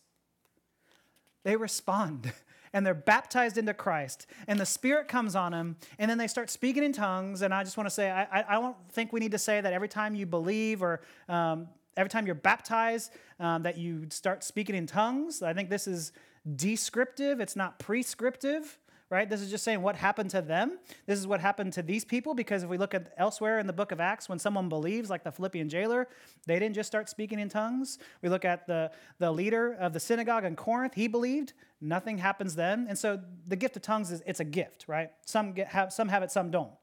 they 1.44 1.58
respond 1.58 2.32
and 2.72 2.86
they're 2.86 2.94
baptized 2.94 3.58
into 3.58 3.74
Christ, 3.74 4.26
and 4.48 4.58
the 4.58 4.66
Spirit 4.66 5.10
comes 5.10 5.36
on 5.36 5.52
them, 5.52 5.76
and 6.00 6.10
then 6.10 6.18
they 6.18 6.28
start 6.28 6.50
speaking 6.50 6.86
in 6.86 6.94
tongues. 6.94 7.42
And 7.42 7.54
I 7.54 7.66
just 7.66 7.76
want 7.76 7.88
to 7.88 7.94
say, 7.94 8.10
I, 8.10 8.46
I 8.48 8.54
don't 8.54 8.78
think 8.90 9.12
we 9.12 9.20
need 9.20 9.32
to 9.34 9.38
say 9.38 9.60
that 9.60 9.74
every 9.74 9.90
time 9.90 10.16
you 10.16 10.26
believe 10.26 10.82
or 10.82 11.02
um, 11.28 11.68
every 11.98 12.10
time 12.10 12.26
you're 12.26 12.36
baptized, 12.36 13.12
um, 13.42 13.64
that 13.64 13.78
you 13.78 14.08
start 14.12 14.46
speaking 14.46 14.76
in 14.76 14.88
tongues. 14.88 15.44
I 15.44 15.52
think 15.54 15.70
this 15.70 15.88
is 15.88 16.14
descriptive, 16.56 17.40
it's 17.40 17.56
not 17.56 17.80
prescriptive, 17.80 18.80
right? 19.10 19.30
This 19.30 19.42
is 19.42 19.50
just 19.50 19.64
saying 19.64 19.82
what 19.82 19.96
happened 19.96 20.30
to 20.32 20.42
them. 20.42 20.80
This 21.06 21.18
is 21.18 21.26
what 21.26 21.40
happened 21.40 21.74
to 21.74 21.82
these 21.82 22.04
people 22.04 22.34
because 22.34 22.64
if 22.64 22.70
we 22.70 22.78
look 22.78 22.94
at 22.94 23.14
elsewhere 23.18 23.60
in 23.60 23.68
the 23.68 23.74
book 23.74 23.92
of 23.92 24.00
Acts, 24.00 24.28
when 24.28 24.38
someone 24.38 24.68
believes, 24.68 25.10
like 25.10 25.24
the 25.24 25.32
Philippian 25.32 25.70
jailer, 25.70 26.08
they 26.46 26.60
didn't 26.60 26.76
just 26.76 26.88
start 26.88 27.10
speaking 27.10 27.40
in 27.40 27.48
tongues. 27.48 28.00
We 28.22 28.30
look 28.30 28.44
at 28.44 28.68
the, 28.68 28.92
the 29.20 29.32
leader 29.32 29.74
of 29.74 29.94
the 29.94 30.00
synagogue 30.00 30.44
in 30.44 30.56
Corinth, 30.56 30.94
he 30.94 31.08
believed, 31.08 31.54
nothing 31.80 32.18
happens 32.18 32.56
then. 32.56 32.88
And 32.90 32.98
so 32.98 33.20
the 33.48 33.56
gift 33.56 33.76
of 33.78 33.82
tongues 33.82 34.12
is 34.12 34.22
it's 34.26 34.42
a 34.42 34.46
gift, 34.46 34.86
right? 34.88 35.12
Some 35.26 35.54
get, 35.54 35.70
have 35.70 35.94
some 35.94 36.10
have 36.10 36.24
it, 36.24 36.32
some 36.32 36.52
don't. 36.52 36.74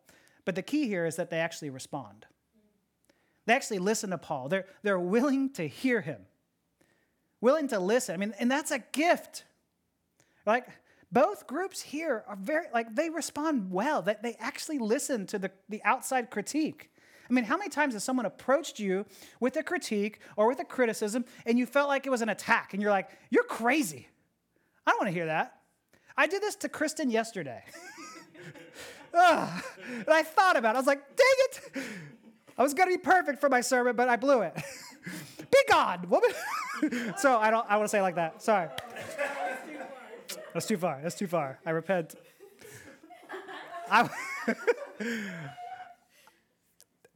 But 0.44 0.54
the 0.54 0.62
key 0.62 0.88
here 0.88 1.06
is 1.06 1.16
that 1.16 1.30
they 1.30 1.38
actually 1.38 1.70
respond. 1.70 2.26
They 3.46 3.52
actually 3.52 3.78
listen 3.78 4.10
to 4.10 4.18
Paul. 4.18 4.48
They're, 4.48 4.66
they're 4.82 4.98
willing 4.98 5.50
to 5.54 5.66
hear 5.68 6.00
him, 6.00 6.22
willing 7.40 7.68
to 7.68 7.78
listen. 7.78 8.14
I 8.14 8.16
mean, 8.16 8.34
and 8.38 8.50
that's 8.50 8.70
a 8.70 8.78
gift. 8.78 9.44
Like 10.46 10.66
both 11.12 11.46
groups 11.46 11.80
here 11.80 12.24
are 12.26 12.36
very, 12.36 12.66
like, 12.74 12.94
they 12.94 13.08
respond 13.08 13.70
well, 13.70 14.02
that 14.02 14.22
they 14.22 14.36
actually 14.40 14.78
listen 14.78 15.26
to 15.28 15.38
the, 15.38 15.50
the 15.68 15.80
outside 15.84 16.30
critique. 16.30 16.90
I 17.28 17.32
mean, 17.32 17.44
how 17.44 17.56
many 17.56 17.70
times 17.70 17.94
has 17.94 18.04
someone 18.04 18.26
approached 18.26 18.78
you 18.78 19.06
with 19.40 19.56
a 19.56 19.62
critique 19.62 20.18
or 20.36 20.48
with 20.48 20.58
a 20.58 20.64
criticism 20.64 21.24
and 21.46 21.58
you 21.58 21.66
felt 21.66 21.88
like 21.88 22.06
it 22.06 22.10
was 22.10 22.20
an 22.20 22.28
attack 22.28 22.74
and 22.74 22.82
you're 22.82 22.90
like, 22.90 23.10
you're 23.30 23.44
crazy. 23.44 24.08
I 24.86 24.90
don't 24.90 25.00
want 25.00 25.08
to 25.08 25.14
hear 25.14 25.26
that. 25.26 25.54
I 26.16 26.26
did 26.26 26.42
this 26.42 26.56
to 26.56 26.68
Kristen 26.68 27.10
yesterday. 27.10 27.62
Ugh. 29.14 29.64
And 29.88 30.08
I 30.08 30.22
thought 30.22 30.56
about 30.56 30.74
it. 30.74 30.78
I 30.78 30.80
was 30.80 30.86
like, 30.86 31.16
dang 31.16 31.26
it. 31.28 31.84
I 32.58 32.62
was 32.62 32.74
going 32.74 32.90
to 32.90 32.96
be 32.96 33.02
perfect 33.02 33.40
for 33.40 33.48
my 33.48 33.60
sermon, 33.60 33.96
but 33.96 34.08
I 34.08 34.16
blew 34.16 34.42
it. 34.42 34.54
be 35.38 35.58
gone, 35.68 36.08
woman. 36.08 36.30
so 37.18 37.38
I 37.38 37.50
don't 37.50 37.66
I 37.68 37.76
want 37.76 37.84
to 37.84 37.88
say 37.88 38.02
like 38.02 38.16
that. 38.16 38.42
Sorry. 38.42 38.68
That's 40.54 40.66
too 40.66 40.78
far. 40.78 41.00
That's 41.02 41.16
too 41.16 41.26
far. 41.26 41.58
I 41.66 41.70
repent. 41.70 42.14
I, 43.90 44.08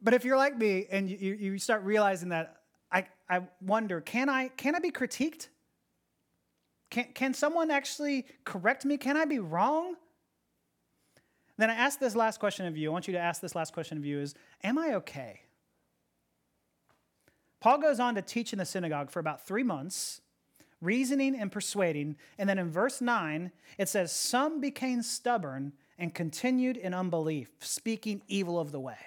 but 0.02 0.12
if 0.12 0.24
you're 0.24 0.36
like 0.36 0.58
me 0.58 0.86
and 0.90 1.08
you, 1.08 1.34
you 1.34 1.58
start 1.58 1.84
realizing 1.84 2.30
that, 2.30 2.56
I, 2.90 3.06
I 3.30 3.42
wonder 3.60 4.00
can 4.00 4.28
I, 4.28 4.48
can 4.48 4.74
I 4.74 4.80
be 4.80 4.90
critiqued? 4.90 5.46
Can, 6.90 7.06
can 7.14 7.32
someone 7.32 7.70
actually 7.70 8.26
correct 8.44 8.84
me? 8.84 8.96
Can 8.96 9.16
I 9.16 9.24
be 9.24 9.38
wrong? 9.38 9.94
Then 11.58 11.70
I 11.70 11.74
ask 11.74 12.00
this 12.00 12.16
last 12.16 12.40
question 12.40 12.66
of 12.66 12.76
you. 12.76 12.90
I 12.90 12.92
want 12.92 13.06
you 13.06 13.12
to 13.12 13.20
ask 13.20 13.40
this 13.40 13.54
last 13.54 13.72
question 13.72 13.98
of 13.98 14.04
you 14.04 14.18
is 14.18 14.34
Am 14.64 14.78
I 14.78 14.94
okay? 14.94 15.42
Paul 17.60 17.78
goes 17.78 18.00
on 18.00 18.16
to 18.16 18.22
teach 18.22 18.52
in 18.52 18.58
the 18.58 18.64
synagogue 18.64 19.10
for 19.10 19.20
about 19.20 19.46
three 19.46 19.64
months 19.64 20.22
reasoning 20.80 21.36
and 21.36 21.50
persuading. 21.50 22.16
And 22.38 22.48
then 22.48 22.58
in 22.58 22.70
verse 22.70 23.00
9, 23.00 23.50
it 23.78 23.88
says, 23.88 24.12
Some 24.12 24.60
became 24.60 25.02
stubborn 25.02 25.72
and 25.98 26.14
continued 26.14 26.76
in 26.76 26.94
unbelief, 26.94 27.48
speaking 27.60 28.22
evil 28.28 28.58
of 28.58 28.72
the 28.72 28.80
way. 28.80 28.98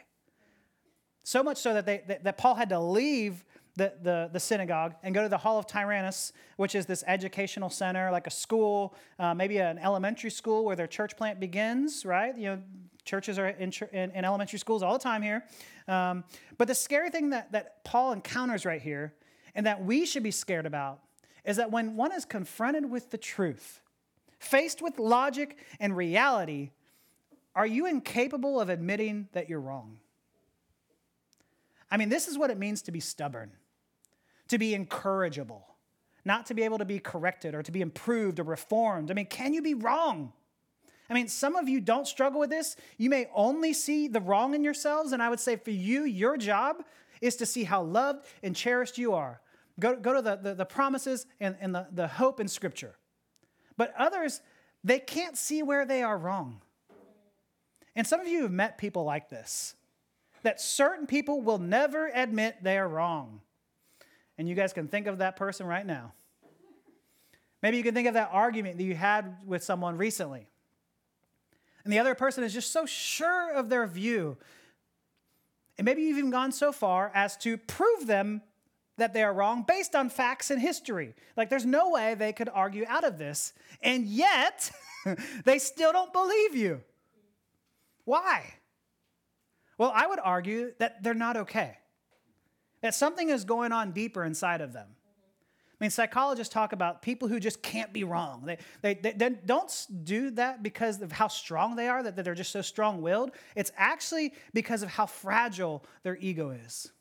So 1.23 1.43
much 1.43 1.57
so 1.57 1.73
that, 1.73 1.85
they, 1.85 2.03
that, 2.07 2.23
that 2.23 2.37
Paul 2.37 2.55
had 2.55 2.69
to 2.69 2.79
leave 2.79 3.45
the, 3.77 3.93
the, 4.01 4.29
the, 4.33 4.39
synagogue 4.39 4.95
and 5.01 5.15
go 5.15 5.23
to 5.23 5.29
the 5.29 5.37
Hall 5.37 5.57
of 5.57 5.65
Tyrannus, 5.65 6.33
which 6.57 6.75
is 6.75 6.85
this 6.85 7.05
educational 7.07 7.69
center, 7.69 8.11
like 8.11 8.27
a 8.27 8.31
school, 8.31 8.95
uh, 9.17 9.33
maybe 9.33 9.59
an 9.59 9.79
elementary 9.79 10.29
school 10.29 10.65
where 10.65 10.75
their 10.75 10.87
church 10.87 11.15
plant 11.15 11.39
begins, 11.39 12.05
right? 12.05 12.37
You 12.37 12.43
know, 12.43 12.61
churches 13.05 13.39
are 13.39 13.47
in, 13.47 13.71
in, 13.93 14.11
in 14.11 14.25
elementary 14.25 14.59
schools 14.59 14.83
all 14.83 14.93
the 14.93 15.03
time 15.03 15.21
here. 15.21 15.45
Um, 15.87 16.25
but 16.57 16.67
the 16.67 16.75
scary 16.75 17.09
thing 17.09 17.29
that, 17.29 17.53
that 17.53 17.83
Paul 17.85 18.11
encounters 18.11 18.65
right 18.65 18.81
here 18.81 19.13
and 19.55 19.65
that 19.65 19.83
we 19.83 20.05
should 20.05 20.23
be 20.23 20.31
scared 20.31 20.65
about 20.65 20.99
is 21.45 21.57
that 21.57 21.71
when 21.71 21.95
one 21.95 22.11
is 22.11 22.25
confronted 22.25 22.89
with 22.89 23.09
the 23.11 23.17
truth, 23.17 23.81
faced 24.39 24.81
with 24.81 24.99
logic 24.99 25.57
and 25.79 25.95
reality, 25.95 26.71
are 27.55 27.65
you 27.65 27.85
incapable 27.85 28.59
of 28.59 28.69
admitting 28.69 29.27
that 29.33 29.49
you're 29.49 29.59
wrong? 29.59 29.97
I 31.89 31.97
mean, 31.97 32.09
this 32.09 32.27
is 32.27 32.37
what 32.37 32.49
it 32.49 32.57
means 32.57 32.81
to 32.83 32.91
be 32.91 32.99
stubborn, 32.99 33.51
to 34.47 34.57
be 34.57 34.73
incorrigible, 34.73 35.67
not 36.23 36.45
to 36.45 36.53
be 36.53 36.63
able 36.63 36.77
to 36.77 36.85
be 36.85 36.99
corrected 36.99 37.53
or 37.53 37.63
to 37.63 37.71
be 37.71 37.81
improved 37.81 38.39
or 38.39 38.43
reformed. 38.43 39.11
I 39.11 39.13
mean, 39.13 39.25
can 39.25 39.53
you 39.53 39.61
be 39.61 39.73
wrong? 39.73 40.31
I 41.09 41.13
mean, 41.13 41.27
some 41.27 41.57
of 41.57 41.67
you 41.67 41.81
don't 41.81 42.07
struggle 42.07 42.39
with 42.39 42.49
this. 42.49 42.77
You 42.97 43.09
may 43.09 43.27
only 43.35 43.73
see 43.73 44.07
the 44.07 44.21
wrong 44.21 44.53
in 44.53 44.63
yourselves. 44.63 45.11
And 45.11 45.21
I 45.21 45.29
would 45.29 45.41
say 45.41 45.57
for 45.57 45.71
you, 45.71 46.05
your 46.05 46.37
job 46.37 46.85
is 47.19 47.35
to 47.35 47.45
see 47.45 47.65
how 47.65 47.83
loved 47.83 48.25
and 48.41 48.55
cherished 48.55 48.97
you 48.97 49.13
are, 49.13 49.41
Go, 49.79 49.95
go 49.95 50.13
to 50.13 50.21
the, 50.21 50.35
the, 50.35 50.55
the 50.55 50.65
promises 50.65 51.25
and, 51.39 51.55
and 51.59 51.73
the, 51.73 51.87
the 51.91 52.07
hope 52.07 52.39
in 52.39 52.47
Scripture. 52.47 52.95
But 53.77 53.93
others, 53.97 54.41
they 54.83 54.99
can't 54.99 55.37
see 55.37 55.63
where 55.63 55.85
they 55.85 56.03
are 56.03 56.17
wrong. 56.17 56.61
And 57.95 58.05
some 58.05 58.19
of 58.19 58.27
you 58.27 58.43
have 58.43 58.51
met 58.51 58.77
people 58.77 59.03
like 59.03 59.29
this 59.29 59.75
that 60.43 60.59
certain 60.59 61.05
people 61.05 61.41
will 61.41 61.59
never 61.59 62.07
admit 62.07 62.57
they're 62.63 62.87
wrong. 62.87 63.41
And 64.39 64.49
you 64.49 64.55
guys 64.55 64.73
can 64.73 64.87
think 64.87 65.05
of 65.05 65.19
that 65.19 65.35
person 65.35 65.67
right 65.67 65.85
now. 65.85 66.13
Maybe 67.61 67.77
you 67.77 67.83
can 67.83 67.93
think 67.93 68.07
of 68.07 68.15
that 68.15 68.29
argument 68.31 68.77
that 68.77 68.83
you 68.83 68.95
had 68.95 69.37
with 69.45 69.63
someone 69.63 69.97
recently. 69.97 70.47
And 71.83 71.93
the 71.93 71.99
other 71.99 72.15
person 72.15 72.43
is 72.43 72.53
just 72.53 72.71
so 72.71 72.87
sure 72.87 73.53
of 73.53 73.69
their 73.69 73.85
view. 73.85 74.37
And 75.77 75.85
maybe 75.85 76.03
you've 76.03 76.17
even 76.17 76.31
gone 76.31 76.51
so 76.51 76.71
far 76.71 77.11
as 77.13 77.37
to 77.37 77.57
prove 77.57 78.07
them 78.07 78.41
that 79.01 79.13
they 79.13 79.23
are 79.23 79.33
wrong 79.33 79.63
based 79.67 79.95
on 79.95 80.09
facts 80.09 80.51
and 80.51 80.61
history. 80.61 81.15
Like, 81.35 81.49
there's 81.49 81.65
no 81.65 81.89
way 81.89 82.13
they 82.13 82.33
could 82.33 82.49
argue 82.49 82.85
out 82.87 83.03
of 83.03 83.17
this. 83.17 83.51
And 83.81 84.05
yet, 84.05 84.71
they 85.43 85.57
still 85.57 85.91
don't 85.91 86.13
believe 86.13 86.55
you. 86.55 86.81
Why? 88.05 88.53
Well, 89.79 89.91
I 89.93 90.05
would 90.05 90.19
argue 90.23 90.73
that 90.77 91.01
they're 91.01 91.15
not 91.15 91.35
okay, 91.35 91.77
that 92.81 92.93
something 92.93 93.29
is 93.29 93.43
going 93.43 93.71
on 93.71 93.91
deeper 93.91 94.23
inside 94.23 94.61
of 94.61 94.71
them. 94.71 94.87
I 94.89 95.83
mean, 95.83 95.89
psychologists 95.89 96.53
talk 96.53 96.71
about 96.71 97.01
people 97.01 97.27
who 97.27 97.39
just 97.39 97.63
can't 97.63 97.91
be 97.91 98.03
wrong. 98.03 98.43
They, 98.45 98.93
they, 98.93 99.13
they, 99.13 99.29
don't 99.29 99.87
do 100.03 100.29
that 100.31 100.61
because 100.61 101.01
of 101.01 101.11
how 101.11 101.27
strong 101.27 101.75
they 101.75 101.87
are, 101.87 102.03
that, 102.03 102.15
that 102.15 102.23
they're 102.23 102.35
just 102.35 102.51
so 102.51 102.61
strong 102.61 103.01
willed. 103.01 103.31
It's 103.55 103.71
actually 103.75 104.33
because 104.53 104.83
of 104.83 104.89
how 104.89 105.07
fragile 105.07 105.83
their 106.03 106.17
ego 106.17 106.51
is. 106.51 106.91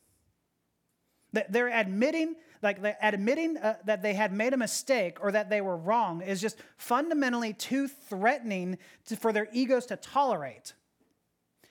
That 1.33 1.53
they're 1.53 1.69
admitting, 1.69 2.37
like 2.63 2.83
they're 2.83 2.99
admitting 3.01 3.57
uh, 3.57 3.77
that 3.85 4.03
they 4.03 4.15
had 4.15 4.33
made 4.33 4.53
a 4.53 4.57
mistake 4.57 5.19
or 5.21 5.33
that 5.33 5.49
they 5.51 5.61
were 5.61 5.77
wrong 5.77 6.23
is 6.23 6.41
just 6.41 6.57
fundamentally 6.77 7.53
too 7.53 7.89
threatening 7.89 8.79
to, 9.07 9.17
for 9.17 9.33
their 9.33 9.49
egos 9.53 9.87
to 9.87 9.97
tolerate. 9.97 10.75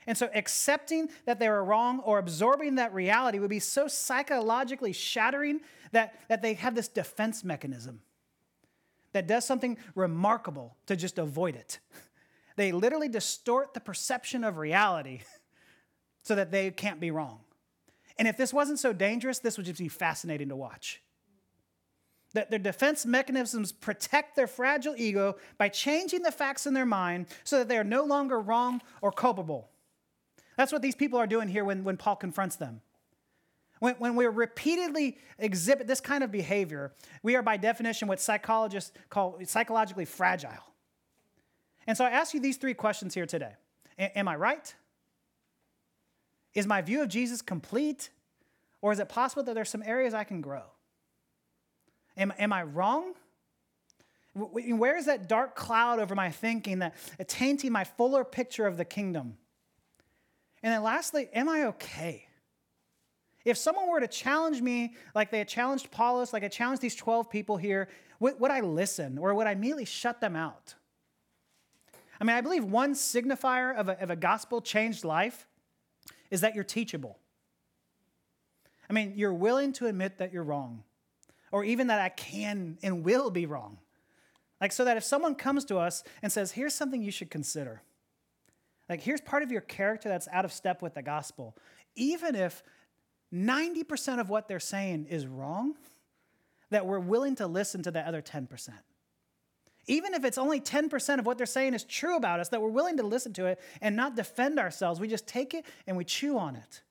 And 0.08 0.18
so 0.18 0.30
accepting 0.34 1.10
that 1.26 1.40
they 1.40 1.50
were 1.50 1.64
wrong 1.64 2.00
or 2.00 2.18
absorbing 2.18 2.76
that 2.76 2.94
reality 2.94 3.38
would 3.38 3.50
be 3.50 3.60
so 3.60 3.88
psychologically 3.88 4.94
shattering 4.94 5.60
that, 5.92 6.16
that 6.30 6.42
they 6.42 6.56
have 6.56 6.74
this 6.74 6.88
defense 6.88 7.44
mechanism 7.44 8.02
that 9.12 9.28
does 9.28 9.46
something 9.46 9.78
remarkable 9.96 10.76
to 10.86 10.96
just 10.96 11.18
avoid 11.18 11.56
it. 11.56 11.80
They 12.56 12.72
literally 12.72 13.08
distort 13.08 13.74
the 13.74 13.80
perception 13.80 14.44
of 14.44 14.58
reality 14.58 15.22
so 16.24 16.36
that 16.36 16.52
they 16.52 16.72
can't 16.72 17.00
be 17.00 17.12
wrong. 17.12 17.40
And 18.20 18.28
if 18.28 18.36
this 18.36 18.54
wasn't 18.54 18.80
so 18.80 18.92
dangerous, 18.92 19.40
this 19.40 19.56
would 19.58 19.66
just 19.66 19.80
be 19.80 19.88
fascinating 19.88 20.50
to 20.50 20.56
watch. 20.56 21.02
That 22.34 22.52
their 22.52 22.60
defense 22.60 23.06
mechanisms 23.06 23.72
protect 23.72 24.36
their 24.36 24.46
fragile 24.46 24.94
ego 24.96 25.38
by 25.58 25.70
changing 25.70 26.22
the 26.22 26.32
facts 26.32 26.68
in 26.68 26.74
their 26.74 26.86
mind 26.86 27.28
so 27.46 27.58
that 27.58 27.70
they 27.70 27.78
are 27.78 27.84
no 27.84 28.04
longer 28.04 28.40
wrong 28.40 28.82
or 29.02 29.12
culpable. 29.12 29.70
That's 30.58 30.74
what 30.74 30.82
these 30.82 30.96
people 30.96 31.18
are 31.18 31.26
doing 31.26 31.48
here 31.48 31.64
when, 31.64 31.86
when 31.86 31.96
Paul 31.96 32.18
confronts 32.18 32.58
them. 32.58 32.82
When, 33.80 33.96
when 33.96 34.16
we 34.18 34.26
repeatedly 34.28 35.18
exhibit 35.40 35.88
this 35.88 36.02
kind 36.02 36.22
of 36.22 36.32
behavior, 36.32 36.92
we 37.24 37.38
are 37.38 37.42
by 37.42 37.56
definition 37.56 38.10
what 38.10 38.20
psychologists 38.20 38.92
call 39.10 39.40
psychologically 39.46 40.04
fragile. 40.04 40.52
And 41.88 41.98
so 41.98 42.04
I 42.04 42.10
ask 42.10 42.34
you 42.34 42.42
these 42.42 42.58
three 42.58 42.74
questions 42.74 43.14
here 43.14 43.26
today 43.26 43.54
Am 43.98 44.28
I 44.28 44.36
right? 44.36 44.76
Is 46.54 46.68
my 46.68 46.82
view 46.82 47.02
of 47.02 47.10
Jesus 47.10 47.42
complete? 47.42 48.10
Or 48.82 48.92
is 48.92 49.00
it 49.00 49.10
possible 49.10 49.44
that 49.44 49.54
there's 49.56 49.70
some 49.70 49.84
areas 49.86 50.14
I 50.14 50.24
can 50.24 50.42
grow? 50.42 50.64
Am, 52.18 52.34
am 52.38 52.54
I 52.54 52.64
wrong? 52.64 53.14
Where 54.34 54.96
is 54.96 55.06
that 55.06 55.28
dark 55.28 55.56
cloud 55.56 56.00
over 56.00 56.16
my 56.16 56.32
thinking 56.32 56.80
that 56.80 56.96
tainting 57.28 57.72
my 57.72 57.84
fuller 57.84 58.24
picture 58.24 58.68
of 58.68 58.78
the 58.78 58.86
kingdom? 58.86 59.38
And 60.64 60.74
then 60.74 60.84
lastly, 60.84 61.30
am 61.34 61.50
I 61.50 61.66
okay? 61.66 62.26
If 63.46 63.58
someone 63.58 63.88
were 63.90 64.00
to 64.00 64.08
challenge 64.08 64.62
me 64.62 64.96
like 65.16 65.32
they 65.32 65.40
had 65.40 65.48
challenged 65.48 65.88
Apollos, 65.88 66.34
like 66.34 66.44
I 66.44 66.48
challenged 66.50 66.82
these 66.82 66.96
12 66.96 67.30
people 67.30 67.58
here, 67.58 67.88
would, 68.20 68.40
would 68.40 68.52
I 68.52 68.60
listen 68.62 69.18
or 69.18 69.34
would 69.34 69.48
I 69.48 69.52
immediately 69.52 69.86
shut 69.86 70.20
them 70.22 70.36
out? 70.36 70.76
I 72.20 72.26
mean, 72.26 72.36
I 72.36 72.42
believe 72.42 72.66
one 72.66 72.94
signifier 72.94 73.76
of 73.76 73.88
a, 73.88 74.02
of 74.02 74.10
a 74.10 74.16
gospel 74.16 74.62
changed 74.62 75.06
life 75.06 75.48
is 76.30 76.42
that 76.42 76.56
you're 76.56 76.64
teachable. 76.64 77.18
I 78.90 78.94
mean, 78.94 79.14
you're 79.16 79.34
willing 79.34 79.74
to 79.74 79.88
admit 79.88 80.18
that 80.18 80.34
you're 80.34 80.44
wrong, 80.44 80.84
or 81.52 81.64
even 81.64 81.88
that 81.88 82.00
I 82.00 82.10
can 82.10 82.78
and 82.82 83.04
will 83.04 83.30
be 83.30 83.46
wrong. 83.46 83.78
Like, 84.60 84.72
so 84.72 84.84
that 84.86 84.98
if 84.98 85.04
someone 85.04 85.36
comes 85.36 85.64
to 85.66 85.78
us 85.78 86.04
and 86.22 86.32
says, 86.32 86.52
here's 86.52 86.76
something 86.76 87.02
you 87.02 87.12
should 87.12 87.30
consider, 87.30 87.82
like, 88.90 89.02
here's 89.02 89.22
part 89.22 89.44
of 89.44 89.52
your 89.52 89.62
character 89.62 90.10
that's 90.10 90.28
out 90.32 90.46
of 90.46 90.52
step 90.52 90.82
with 90.82 90.96
the 90.96 91.04
gospel, 91.04 91.56
even 91.96 92.36
if 92.36 92.64
90% 93.32 94.20
of 94.20 94.30
what 94.30 94.48
they're 94.48 94.60
saying 94.60 95.06
is 95.06 95.28
wrong, 95.28 95.76
that 96.72 96.86
we're 96.86 97.00
willing 97.00 97.36
to 97.36 97.48
listen 97.48 97.84
to 97.84 97.92
the 97.92 98.06
other 98.08 98.22
10%. 98.22 98.70
Even 99.88 100.14
if 100.14 100.24
it's 100.24 100.38
only 100.38 100.60
10% 100.60 101.20
of 101.20 101.26
what 101.26 101.38
they're 101.38 101.48
saying 101.48 101.74
is 101.74 101.84
true 101.84 102.16
about 102.16 102.40
us, 102.40 102.50
that 102.50 102.62
we're 102.62 102.70
willing 102.70 102.98
to 102.98 103.04
listen 103.04 103.34
to 103.34 103.46
it 103.46 103.60
and 103.82 103.96
not 103.96 104.16
defend 104.16 104.60
ourselves. 104.60 105.00
We 105.00 105.08
just 105.08 105.28
take 105.28 105.54
it 105.54 105.66
and 105.88 105.98
we 105.98 106.04
chew 106.04 106.38
on 106.38 106.56
it. 106.56 106.82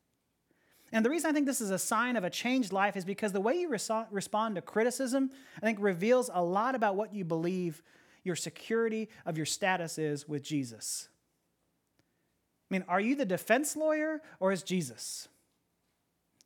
And 0.90 1.04
the 1.04 1.10
reason 1.10 1.30
I 1.30 1.34
think 1.34 1.46
this 1.46 1.60
is 1.60 1.70
a 1.70 1.78
sign 1.78 2.16
of 2.16 2.24
a 2.24 2.30
changed 2.30 2.72
life 2.72 2.96
is 2.96 3.04
because 3.04 3.32
the 3.32 3.40
way 3.40 3.54
you 3.54 3.68
respond 3.68 4.56
to 4.56 4.62
criticism, 4.62 5.30
I 5.58 5.60
think, 5.60 5.78
reveals 5.80 6.30
a 6.32 6.42
lot 6.42 6.74
about 6.74 6.96
what 6.96 7.12
you 7.12 7.24
believe 7.24 7.82
your 8.24 8.36
security 8.36 9.08
of 9.26 9.36
your 9.36 9.46
status 9.46 9.98
is 9.98 10.26
with 10.26 10.42
Jesus. 10.42 11.08
I 12.70 12.74
mean, 12.74 12.84
are 12.88 13.00
you 13.00 13.16
the 13.16 13.24
defense 13.24 13.76
lawyer 13.76 14.22
or 14.40 14.52
is 14.52 14.62
Jesus? 14.62 15.28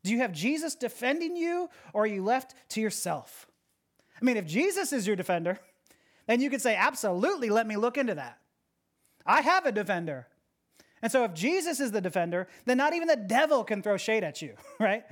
Do 0.04 0.10
you 0.10 0.18
have 0.18 0.32
Jesus 0.32 0.74
defending 0.74 1.36
you 1.36 1.68
or 1.92 2.04
are 2.04 2.06
you 2.06 2.22
left 2.22 2.54
to 2.70 2.80
yourself? 2.80 3.46
I 4.20 4.24
mean, 4.24 4.36
if 4.36 4.46
Jesus 4.46 4.92
is 4.92 5.06
your 5.06 5.16
defender, 5.16 5.58
then 6.26 6.40
you 6.40 6.50
could 6.50 6.62
say, 6.62 6.76
absolutely, 6.76 7.50
let 7.50 7.66
me 7.66 7.76
look 7.76 7.98
into 7.98 8.14
that. 8.14 8.38
I 9.26 9.40
have 9.40 9.66
a 9.66 9.72
defender. 9.72 10.26
And 11.02 11.10
so 11.10 11.24
if 11.24 11.34
Jesus 11.34 11.80
is 11.80 11.90
the 11.90 12.00
defender, 12.00 12.48
then 12.64 12.76
not 12.76 12.94
even 12.94 13.08
the 13.08 13.16
devil 13.16 13.64
can 13.64 13.82
throw 13.82 13.96
shade 13.96 14.22
at 14.22 14.40
you, 14.40 14.54
right? 14.80 15.04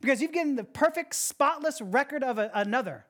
Because 0.00 0.20
you've 0.20 0.32
given 0.32 0.56
the 0.56 0.64
perfect, 0.64 1.14
spotless 1.14 1.80
record 1.80 2.22
of 2.22 2.38
a, 2.38 2.50
another. 2.54 3.06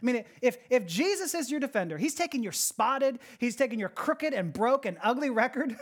I 0.00 0.04
mean, 0.04 0.24
if, 0.42 0.58
if 0.70 0.86
Jesus 0.86 1.34
is 1.34 1.50
your 1.50 1.60
defender, 1.60 1.98
he's 1.98 2.14
taking 2.14 2.42
your 2.42 2.52
spotted, 2.52 3.18
he's 3.38 3.56
taking 3.56 3.78
your 3.78 3.88
crooked 3.88 4.34
and 4.34 4.52
broke 4.52 4.86
and 4.86 4.98
ugly 5.02 5.30
record 5.30 5.76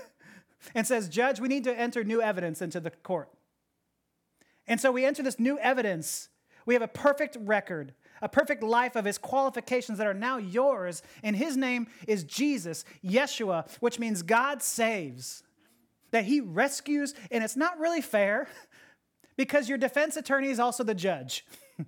and 0.74 0.86
says, 0.86 1.08
Judge, 1.08 1.40
we 1.40 1.48
need 1.48 1.64
to 1.64 1.78
enter 1.78 2.04
new 2.04 2.22
evidence 2.22 2.62
into 2.62 2.80
the 2.80 2.90
court. 2.90 3.28
And 4.66 4.80
so 4.80 4.92
we 4.92 5.04
enter 5.04 5.22
this 5.22 5.38
new 5.38 5.58
evidence. 5.58 6.28
We 6.66 6.74
have 6.74 6.82
a 6.82 6.88
perfect 6.88 7.36
record, 7.40 7.94
a 8.22 8.28
perfect 8.28 8.62
life 8.62 8.96
of 8.96 9.04
his 9.04 9.18
qualifications 9.18 9.98
that 9.98 10.06
are 10.06 10.14
now 10.14 10.38
yours. 10.38 11.02
And 11.22 11.36
his 11.36 11.56
name 11.56 11.88
is 12.06 12.24
Jesus, 12.24 12.84
Yeshua, 13.04 13.68
which 13.80 13.98
means 13.98 14.22
God 14.22 14.62
saves 14.62 15.42
that 16.12 16.24
he 16.24 16.40
rescues, 16.40 17.14
and 17.30 17.42
it's 17.42 17.56
not 17.56 17.78
really 17.80 18.00
fair 18.00 18.46
because 19.36 19.68
your 19.68 19.78
defense 19.78 20.16
attorney 20.16 20.48
is 20.48 20.60
also 20.60 20.84
the 20.84 20.94
judge. 20.94 21.44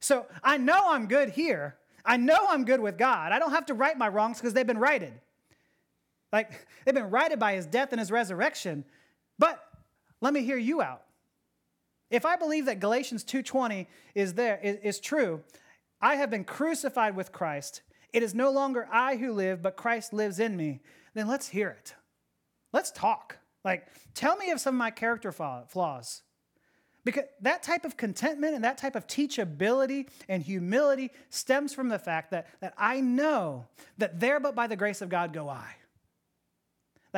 so 0.00 0.26
I 0.42 0.58
know 0.58 0.80
I'm 0.88 1.06
good 1.06 1.30
here. 1.30 1.76
I 2.04 2.16
know 2.16 2.38
I'm 2.48 2.64
good 2.64 2.80
with 2.80 2.98
God. 2.98 3.32
I 3.32 3.38
don't 3.38 3.52
have 3.52 3.66
to 3.66 3.74
right 3.74 3.96
my 3.96 4.08
wrongs 4.08 4.38
because 4.38 4.54
they've 4.54 4.66
been 4.66 4.78
righted. 4.78 5.12
Like 6.32 6.66
they've 6.84 6.94
been 6.94 7.10
righted 7.10 7.38
by 7.38 7.54
his 7.54 7.66
death 7.66 7.92
and 7.92 8.00
his 8.00 8.10
resurrection. 8.10 8.84
But 9.38 9.62
let 10.20 10.32
me 10.32 10.42
hear 10.42 10.56
you 10.56 10.82
out. 10.82 11.02
If 12.10 12.24
I 12.24 12.36
believe 12.36 12.66
that 12.66 12.80
Galatians 12.80 13.24
2:20 13.24 13.86
is 14.14 14.34
there 14.34 14.58
is, 14.62 14.76
is 14.82 15.00
true, 15.00 15.42
I 16.00 16.16
have 16.16 16.30
been 16.30 16.44
crucified 16.44 17.16
with 17.16 17.32
Christ. 17.32 17.82
It 18.12 18.22
is 18.22 18.34
no 18.34 18.50
longer 18.50 18.88
I 18.90 19.16
who 19.16 19.32
live, 19.32 19.62
but 19.62 19.76
Christ 19.76 20.12
lives 20.12 20.38
in 20.38 20.56
me. 20.56 20.80
Then 21.14 21.28
let's 21.28 21.48
hear 21.48 21.68
it. 21.70 21.94
Let's 22.72 22.90
talk. 22.90 23.38
Like, 23.64 23.88
tell 24.14 24.36
me 24.36 24.50
of 24.50 24.60
some 24.60 24.74
of 24.74 24.78
my 24.78 24.90
character 24.90 25.32
flaws. 25.32 26.22
Because 27.04 27.24
that 27.40 27.62
type 27.62 27.84
of 27.84 27.96
contentment 27.96 28.54
and 28.54 28.64
that 28.64 28.78
type 28.78 28.94
of 28.94 29.06
teachability 29.06 30.08
and 30.28 30.42
humility 30.42 31.10
stems 31.30 31.72
from 31.72 31.88
the 31.88 31.98
fact 31.98 32.30
that, 32.30 32.48
that 32.60 32.74
I 32.76 33.00
know 33.00 33.66
that 33.98 34.20
there 34.20 34.40
but 34.40 34.54
by 34.54 34.66
the 34.66 34.76
grace 34.76 35.00
of 35.00 35.08
God 35.08 35.32
go 35.32 35.48
I. 35.48 35.74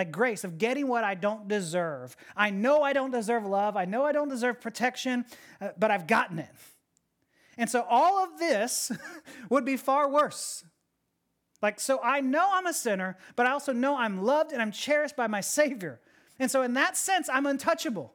Like 0.01 0.13
grace 0.13 0.45
of 0.45 0.57
getting 0.57 0.89
what 0.89 1.05
I 1.05 1.15
don't 1.15 1.47
deserve. 1.47 2.17
I 2.35 2.49
know 2.51 2.83
I 2.83 2.93
don't 2.93 3.11
deserve 3.11 3.45
love. 3.45 3.77
I 3.77 3.85
know 3.85 4.05
I 4.05 4.13
don't 4.13 4.29
deserve 4.29 4.61
protection, 4.61 5.27
uh, 5.61 5.69
but 5.79 5.91
I've 5.91 6.07
gotten 6.07 6.39
it. 6.39 6.51
And 7.59 7.69
so 7.69 7.85
all 7.89 8.25
of 8.25 8.39
this 8.39 8.91
would 9.51 9.67
be 9.67 9.77
far 9.77 10.09
worse 10.09 10.65
like, 11.63 11.79
so 11.79 12.01
I 12.03 12.21
know 12.21 12.49
I'm 12.53 12.67
a 12.67 12.73
sinner, 12.73 13.19
but 13.37 13.47
I 13.47 13.51
also 13.51 13.73
know 13.73 13.97
I'm 13.97 14.23
loved 14.23 14.53
and 14.53 14.63
I'm 14.63 14.73
cherished 14.73 15.17
by 15.17 15.27
my 15.27 15.41
Savior. 15.41 16.01
And 16.39 16.51
so, 16.51 16.63
in 16.63 16.75
that 16.75 16.97
sense, 16.97 17.29
I'm 17.29 17.45
untouchable. 17.45 18.15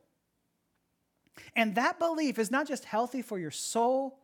And 1.55 1.75
that 1.75 1.99
belief 1.99 2.39
is 2.39 2.49
not 2.49 2.67
just 2.67 2.85
healthy 2.85 3.21
for 3.21 3.37
your 3.37 3.51
soul, 3.51 4.19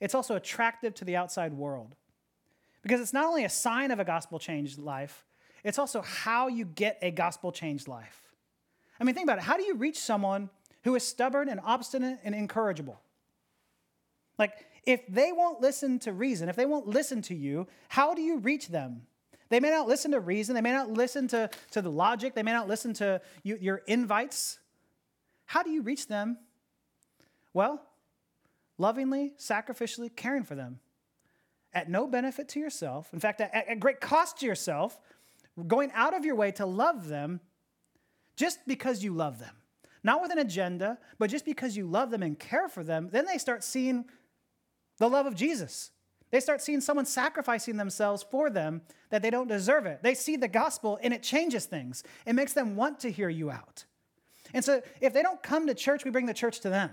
it's 0.00 0.14
also 0.14 0.34
attractive 0.34 0.94
to 0.94 1.04
the 1.04 1.16
outside 1.16 1.52
world. 1.52 1.94
Because 2.82 3.00
it's 3.00 3.12
not 3.12 3.26
only 3.26 3.44
a 3.44 3.50
sign 3.50 3.90
of 3.90 4.00
a 4.00 4.04
gospel 4.04 4.38
changed 4.38 4.78
life, 4.78 5.24
it's 5.64 5.78
also 5.78 6.02
how 6.02 6.48
you 6.48 6.66
get 6.66 6.98
a 7.02 7.10
gospel 7.10 7.50
changed 7.50 7.88
life. 7.88 8.22
I 9.00 9.04
mean, 9.04 9.14
think 9.14 9.26
about 9.26 9.38
it. 9.38 9.44
How 9.44 9.56
do 9.56 9.64
you 9.64 9.74
reach 9.74 9.98
someone 9.98 10.50
who 10.84 10.94
is 10.94 11.02
stubborn 11.02 11.48
and 11.48 11.58
obstinate 11.64 12.20
and 12.22 12.34
incorrigible? 12.34 13.00
Like, 14.38 14.52
if 14.84 15.06
they 15.08 15.32
won't 15.32 15.60
listen 15.60 15.98
to 16.00 16.12
reason, 16.12 16.48
if 16.48 16.56
they 16.56 16.66
won't 16.66 16.86
listen 16.86 17.22
to 17.22 17.34
you, 17.34 17.66
how 17.88 18.14
do 18.14 18.20
you 18.20 18.38
reach 18.38 18.68
them? 18.68 19.02
They 19.48 19.60
may 19.60 19.70
not 19.70 19.86
listen 19.86 20.10
to 20.12 20.20
reason, 20.20 20.54
they 20.54 20.60
may 20.60 20.72
not 20.72 20.90
listen 20.90 21.28
to, 21.28 21.48
to 21.70 21.82
the 21.82 21.90
logic, 21.90 22.34
they 22.34 22.42
may 22.42 22.52
not 22.52 22.68
listen 22.68 22.92
to 22.94 23.20
you, 23.42 23.56
your 23.60 23.76
invites. 23.86 24.58
How 25.46 25.62
do 25.62 25.70
you 25.70 25.82
reach 25.82 26.08
them? 26.08 26.38
Well, 27.52 27.82
lovingly, 28.78 29.32
sacrificially 29.38 30.14
caring 30.14 30.44
for 30.44 30.54
them 30.54 30.80
at 31.72 31.90
no 31.90 32.06
benefit 32.06 32.48
to 32.50 32.60
yourself. 32.60 33.10
In 33.12 33.20
fact, 33.20 33.40
at, 33.40 33.52
at 33.54 33.80
great 33.80 34.00
cost 34.00 34.38
to 34.40 34.46
yourself, 34.46 34.98
going 35.66 35.90
out 35.92 36.14
of 36.14 36.24
your 36.24 36.34
way 36.34 36.50
to 36.52 36.66
love 36.66 37.08
them 37.08 37.40
just 38.36 38.58
because 38.66 39.04
you 39.04 39.12
love 39.12 39.38
them. 39.38 39.54
Not 40.02 40.20
with 40.20 40.32
an 40.32 40.38
agenda, 40.38 40.98
but 41.18 41.30
just 41.30 41.44
because 41.44 41.76
you 41.76 41.86
love 41.86 42.10
them 42.10 42.22
and 42.22 42.38
care 42.38 42.68
for 42.68 42.84
them, 42.84 43.08
then 43.10 43.24
they 43.26 43.38
start 43.38 43.64
seeing 43.64 44.04
the 44.98 45.08
love 45.08 45.26
of 45.26 45.34
Jesus. 45.34 45.90
They 46.30 46.40
start 46.40 46.60
seeing 46.60 46.80
someone 46.80 47.06
sacrificing 47.06 47.76
themselves 47.76 48.22
for 48.22 48.50
them 48.50 48.82
that 49.10 49.22
they 49.22 49.30
don't 49.30 49.48
deserve 49.48 49.86
it. 49.86 50.02
They 50.02 50.14
see 50.14 50.36
the 50.36 50.48
gospel 50.48 50.98
and 51.02 51.14
it 51.14 51.22
changes 51.22 51.66
things. 51.66 52.02
It 52.26 52.34
makes 52.34 52.52
them 52.52 52.76
want 52.76 53.00
to 53.00 53.10
hear 53.10 53.28
you 53.28 53.50
out. 53.50 53.84
And 54.52 54.64
so 54.64 54.82
if 55.00 55.12
they 55.12 55.22
don't 55.22 55.42
come 55.42 55.66
to 55.68 55.74
church, 55.74 56.04
we 56.04 56.10
bring 56.10 56.26
the 56.26 56.34
church 56.34 56.60
to 56.60 56.68
them. 56.68 56.90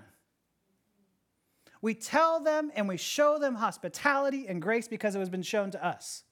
We 1.81 1.95
tell 1.95 2.39
them 2.39 2.71
and 2.75 2.87
we 2.87 2.97
show 2.97 3.39
them 3.39 3.55
hospitality 3.55 4.47
and 4.47 4.61
grace 4.61 4.87
because 4.87 5.15
it 5.15 5.19
has 5.19 5.29
been 5.29 5.41
shown 5.41 5.71
to 5.71 5.83
us. 5.83 6.23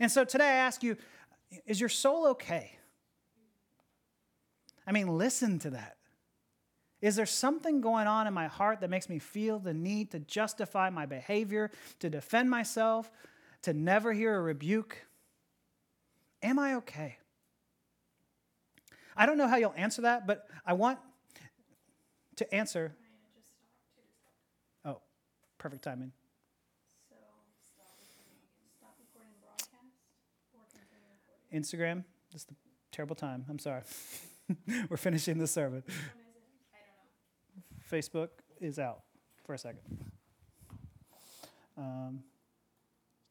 And 0.00 0.10
so 0.10 0.24
today 0.24 0.48
I 0.48 0.54
ask 0.54 0.82
you 0.82 0.96
is 1.66 1.78
your 1.78 1.88
soul 1.88 2.28
okay? 2.28 2.78
I 4.86 4.92
mean, 4.92 5.18
listen 5.18 5.58
to 5.60 5.70
that. 5.70 5.96
Is 7.02 7.16
there 7.16 7.26
something 7.26 7.80
going 7.80 8.06
on 8.06 8.26
in 8.26 8.34
my 8.34 8.46
heart 8.46 8.80
that 8.80 8.90
makes 8.90 9.08
me 9.08 9.18
feel 9.18 9.58
the 9.58 9.74
need 9.74 10.10
to 10.12 10.18
justify 10.18 10.90
my 10.90 11.06
behavior, 11.06 11.70
to 12.00 12.10
defend 12.10 12.50
myself, 12.50 13.10
to 13.62 13.72
never 13.72 14.12
hear 14.12 14.34
a 14.34 14.40
rebuke? 14.40 14.96
Am 16.42 16.58
I 16.58 16.74
okay? 16.76 17.18
I 19.16 19.26
don't 19.26 19.38
know 19.38 19.48
how 19.48 19.56
you'll 19.56 19.74
answer 19.76 20.02
that, 20.02 20.26
but 20.26 20.46
I 20.64 20.74
want 20.74 20.98
to 22.36 22.54
answer. 22.54 22.94
Oh, 24.84 25.00
perfect 25.58 25.82
timing. 25.82 26.12
Instagram. 31.52 32.04
This 32.32 32.42
is 32.42 32.46
the 32.46 32.54
terrible 32.92 33.16
time. 33.16 33.44
I'm 33.48 33.58
sorry. 33.58 33.82
We're 34.88 34.96
finishing 34.96 35.38
the 35.38 35.46
sermon. 35.46 35.82
Facebook 37.90 38.28
is 38.60 38.78
out 38.78 39.00
for 39.44 39.54
a 39.54 39.58
second. 39.58 39.80
Um, 41.76 42.22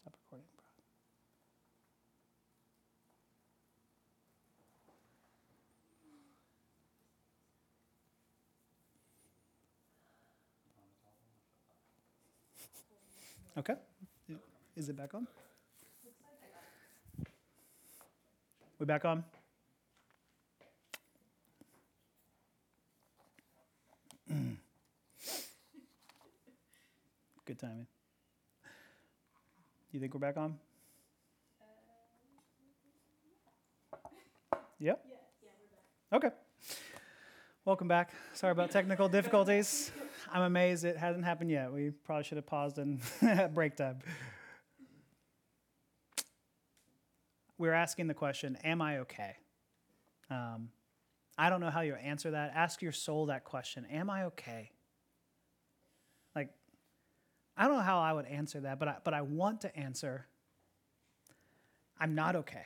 stop 0.02 0.14
recording. 0.26 0.48
Okay. 13.58 13.76
Is 14.76 14.90
it 14.90 14.96
back 14.96 15.14
on? 15.14 15.28
We 18.80 18.86
back 18.86 19.04
on? 19.04 19.26
Good 27.46 27.60
timing. 27.60 27.88
You 29.92 30.00
think 30.00 30.14
we're 30.14 30.22
back 30.22 30.38
on? 30.38 30.58
Yep. 34.82 35.06
Okay. 36.14 36.30
Welcome 37.66 37.90
back. 37.90 38.12
Sorry 38.34 38.54
about 38.54 38.72
technical 38.72 39.10
difficulties. 39.10 39.92
I'm 40.32 40.44
amazed 40.44 40.86
it 40.86 40.96
hasn't 40.96 41.26
happened 41.26 41.52
yet. 41.52 41.74
We 41.74 41.90
probably 42.06 42.24
should 42.24 42.38
have 42.38 42.46
paused 42.46 42.78
and 42.78 43.02
break 43.54 43.76
time. 43.76 44.00
We're 47.60 47.74
asking 47.74 48.08
the 48.08 48.14
question 48.16 48.58
Am 48.64 48.82
I 48.82 49.00
okay? 49.00 49.36
Um, 50.32 50.70
I 51.38 51.50
don't 51.50 51.62
know 51.62 51.70
how 51.70 51.82
you 51.82 51.94
answer 51.94 52.32
that. 52.32 52.54
Ask 52.56 52.82
your 52.82 52.94
soul 52.94 53.28
that 53.28 53.44
question 53.44 53.86
Am 53.92 54.10
I 54.10 54.24
okay? 54.26 54.72
Like, 56.36 56.50
I 57.56 57.68
don't 57.68 57.78
know 57.78 57.84
how 57.84 58.00
I 58.00 58.14
would 58.14 58.26
answer 58.26 58.62
that, 58.62 58.80
but 58.80 58.88
I, 58.88 58.96
but 59.04 59.14
I 59.14 59.22
want 59.22 59.62
to 59.62 59.76
answer 59.76 60.26
I'm 62.00 62.16
not 62.16 62.38
okay. 62.38 62.66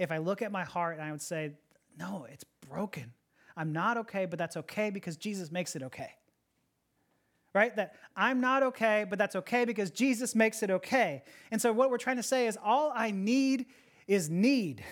If 0.00 0.10
I 0.10 0.18
look 0.18 0.42
at 0.42 0.50
my 0.50 0.64
heart 0.64 0.98
and 0.98 1.06
I 1.06 1.12
would 1.12 1.22
say, 1.22 1.52
No, 1.96 2.26
it's 2.30 2.44
broken. 2.68 3.12
I'm 3.56 3.72
not 3.72 3.96
okay, 3.98 4.26
but 4.26 4.36
that's 4.36 4.56
okay 4.56 4.90
because 4.90 5.16
Jesus 5.16 5.52
makes 5.52 5.76
it 5.76 5.84
okay. 5.84 6.10
Right? 7.54 7.74
That 7.76 7.94
I'm 8.16 8.40
not 8.40 8.62
okay, 8.64 9.06
but 9.08 9.18
that's 9.18 9.36
okay 9.36 9.64
because 9.64 9.90
Jesus 9.90 10.34
makes 10.34 10.62
it 10.62 10.70
okay. 10.70 11.22
And 11.50 11.62
so 11.62 11.72
what 11.72 11.90
we're 11.90 11.98
trying 11.98 12.16
to 12.16 12.22
say 12.22 12.46
is 12.46 12.58
all 12.62 12.92
I 12.94 13.12
need 13.12 13.66
is 14.06 14.28
need. 14.28 14.82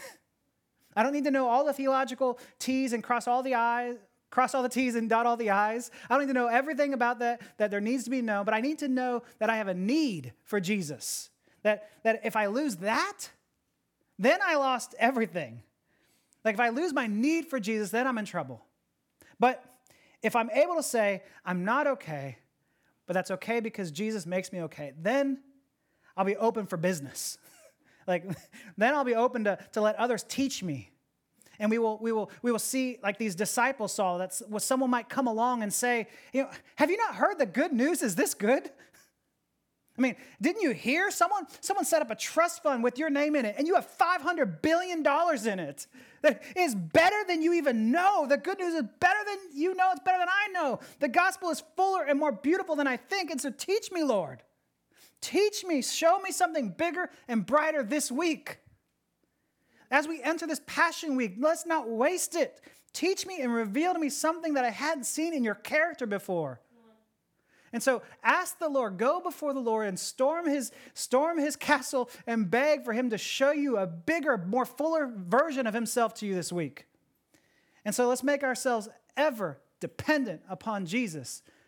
I 0.97 1.03
don't 1.03 1.13
need 1.13 1.25
to 1.25 1.31
know 1.31 1.49
all 1.49 1.65
the 1.65 1.73
theological 1.73 2.39
T's 2.59 2.93
and 2.93 3.03
cross 3.03 3.27
all 3.27 3.43
the 3.43 3.55
I's, 3.55 3.97
cross 4.31 4.55
all 4.55 4.63
the 4.63 4.69
T's 4.69 4.95
and 4.95 5.09
dot 5.09 5.27
all 5.27 5.37
the 5.37 5.51
I's. 5.51 5.91
I 6.09 6.15
don't 6.15 6.27
need 6.27 6.33
to 6.33 6.39
know 6.39 6.49
everything 6.49 6.95
about 6.95 7.19
that 7.19 7.41
that 7.59 7.71
there 7.71 7.81
needs 7.81 8.05
to 8.05 8.11
be 8.11 8.23
known, 8.23 8.45
but 8.45 8.55
I 8.55 8.61
need 8.61 8.79
to 8.79 8.89
know 8.89 9.23
that 9.39 9.51
I 9.51 9.57
have 9.57 9.69
a 9.69 9.75
need 9.75 10.33
for 10.45 10.61
Jesus. 10.61 11.31
That, 11.63 11.91
that 12.05 12.21
if 12.25 12.37
I 12.37 12.47
lose 12.47 12.77
that, 12.77 13.31
then 14.19 14.41
I 14.45 14.57
lost 14.57 14.95
everything. 14.99 15.63
Like 16.45 16.55
if 16.55 16.61
I 16.61 16.71
lose 16.71 16.93
my 16.93 17.07
need 17.07 17.47
for 17.47 17.61
Jesus, 17.61 17.91
then 17.91 18.07
I'm 18.07 18.19
in 18.19 18.25
trouble. 18.25 18.65
But 19.39 19.65
if 20.23 20.37
I'm 20.37 20.51
able 20.51 20.77
to 20.77 20.83
say, 20.83 21.23
I'm 21.45 21.65
not 21.65 21.87
okay, 21.87 22.39
but 23.13 23.19
that's 23.19 23.31
okay 23.31 23.61
because 23.61 23.91
Jesus 23.91 24.25
makes 24.25 24.55
me 24.55 24.63
okay, 24.63 24.95
then 24.99 25.39
I'll 26.17 26.25
be 26.25 26.35
open 26.37 26.65
for 26.65 26.79
business. 26.79 27.37
like 28.07 28.25
then 28.79 28.95
I'll 28.95 29.05
be 29.05 29.15
open 29.15 29.45
to, 29.45 29.59
to 29.73 29.83
let 29.83 29.97
others 29.97 30.25
teach 30.27 30.63
me. 30.63 30.91
And 31.59 31.71
we 31.71 31.77
will, 31.77 31.99
we 32.01 32.11
will, 32.11 32.31
we 32.41 32.51
will 32.51 32.59
see 32.59 32.99
like 33.03 33.19
these 33.19 33.35
disciples 33.35 33.93
saw 33.93 34.17
that 34.17 34.33
someone 34.33 34.89
might 34.89 35.11
come 35.11 35.27
along 35.27 35.63
and 35.63 35.71
say, 35.71 36.09
you 36.33 36.45
know, 36.45 36.49
have 36.77 36.91
you 36.91 36.97
not 36.97 37.17
heard 37.17 37.39
the 37.39 37.45
good 37.45 37.75
news? 37.75 38.01
Is 38.01 38.15
this 38.15 38.33
good? 38.33 38.71
I 40.03 40.09
mean, 40.09 40.17
didn't 40.41 40.63
you 40.63 40.73
hear 40.73 41.13
someone 41.13 41.47
someone 41.61 41.85
set 41.85 42.03
up 42.03 42.11
a 42.11 42.17
trust 42.17 42.63
fund 42.63 42.83
with 42.83 42.99
your 42.99 43.09
name 43.09 43.37
in 43.37 43.45
it 43.45 43.55
and 43.57 43.69
you 43.69 43.77
have 43.77 43.87
500 43.87 44.61
billion 44.61 45.05
dollars 45.05 45.47
in 45.47 45.61
it? 45.61 45.87
That 46.23 46.43
is 46.57 46.75
better 46.75 47.17
than 47.27 47.43
you 47.43 47.53
even 47.55 47.93
know. 47.93 48.27
The 48.29 48.37
good 48.37 48.59
news 48.59 48.75
is 48.75 48.83
better 49.01 49.19
than 49.27 49.39
you 49.55 49.75
know, 49.75 49.91
it's 49.93 50.01
better 50.05 50.19
than 50.19 50.29
I 50.29 50.53
know. 50.53 50.81
The 50.99 51.09
gospel 51.09 51.51
is 51.51 51.63
fuller 51.77 52.05
and 52.05 52.19
more 52.19 52.33
beautiful 52.33 52.75
than 52.75 52.87
I 52.87 52.97
think. 52.97 53.31
And 53.31 53.41
so 53.41 53.51
teach 53.51 53.93
me, 53.93 54.03
Lord. 54.03 54.43
Teach 55.21 55.65
me, 55.65 55.83
show 55.83 56.19
me 56.19 56.33
something 56.33 56.71
bigger 56.71 57.11
and 57.29 57.47
brighter 57.47 57.85
this 57.85 58.11
week. 58.11 58.59
As 59.91 60.09
we 60.09 60.23
enter 60.23 60.47
this 60.47 60.61
Passion 60.67 61.17
Week, 61.17 61.35
let's 61.39 61.67
not 61.67 61.89
waste 61.89 62.35
it. 62.35 62.61
Teach 62.93 63.27
me 63.27 63.41
and 63.41 63.53
reveal 63.53 63.93
to 63.93 63.99
me 63.99 64.09
something 64.09 64.55
that 64.55 64.65
I 64.65 64.71
hadn't 64.71 65.05
seen 65.05 65.33
in 65.33 65.45
your 65.45 65.55
character 65.55 66.07
before. 66.07 66.61
And 67.73 67.83
so 67.83 68.03
ask 68.23 68.59
the 68.59 68.69
Lord, 68.69 68.99
go 68.99 69.21
before 69.21 69.55
the 69.55 69.61
Lord 69.61 69.87
and 69.87 69.99
storm 69.99 70.47
his, 70.47 70.73
storm 70.95 71.39
his 71.39 71.57
castle 71.57 72.11
and 72.27 72.51
beg 72.51 72.85
for 72.85 72.93
him 72.93 73.11
to 73.11 73.19
show 73.19 73.51
you 73.51 73.79
a 73.79 73.87
bigger, 73.87 74.37
more 74.37 74.67
fuller 74.67 75.11
version 75.15 75.67
of 75.67 75.73
himself 75.73 76.13
to 76.15 76.27
you 76.27 76.35
this 76.35 76.53
week. 76.53 76.87
And 77.85 77.95
so 77.95 78.09
let's 78.09 78.23
make 78.23 78.45
ourselves 78.45 78.89
ever 79.17 79.59
dependent 79.81 80.43
upon 80.49 80.87
Jesus 80.87 81.43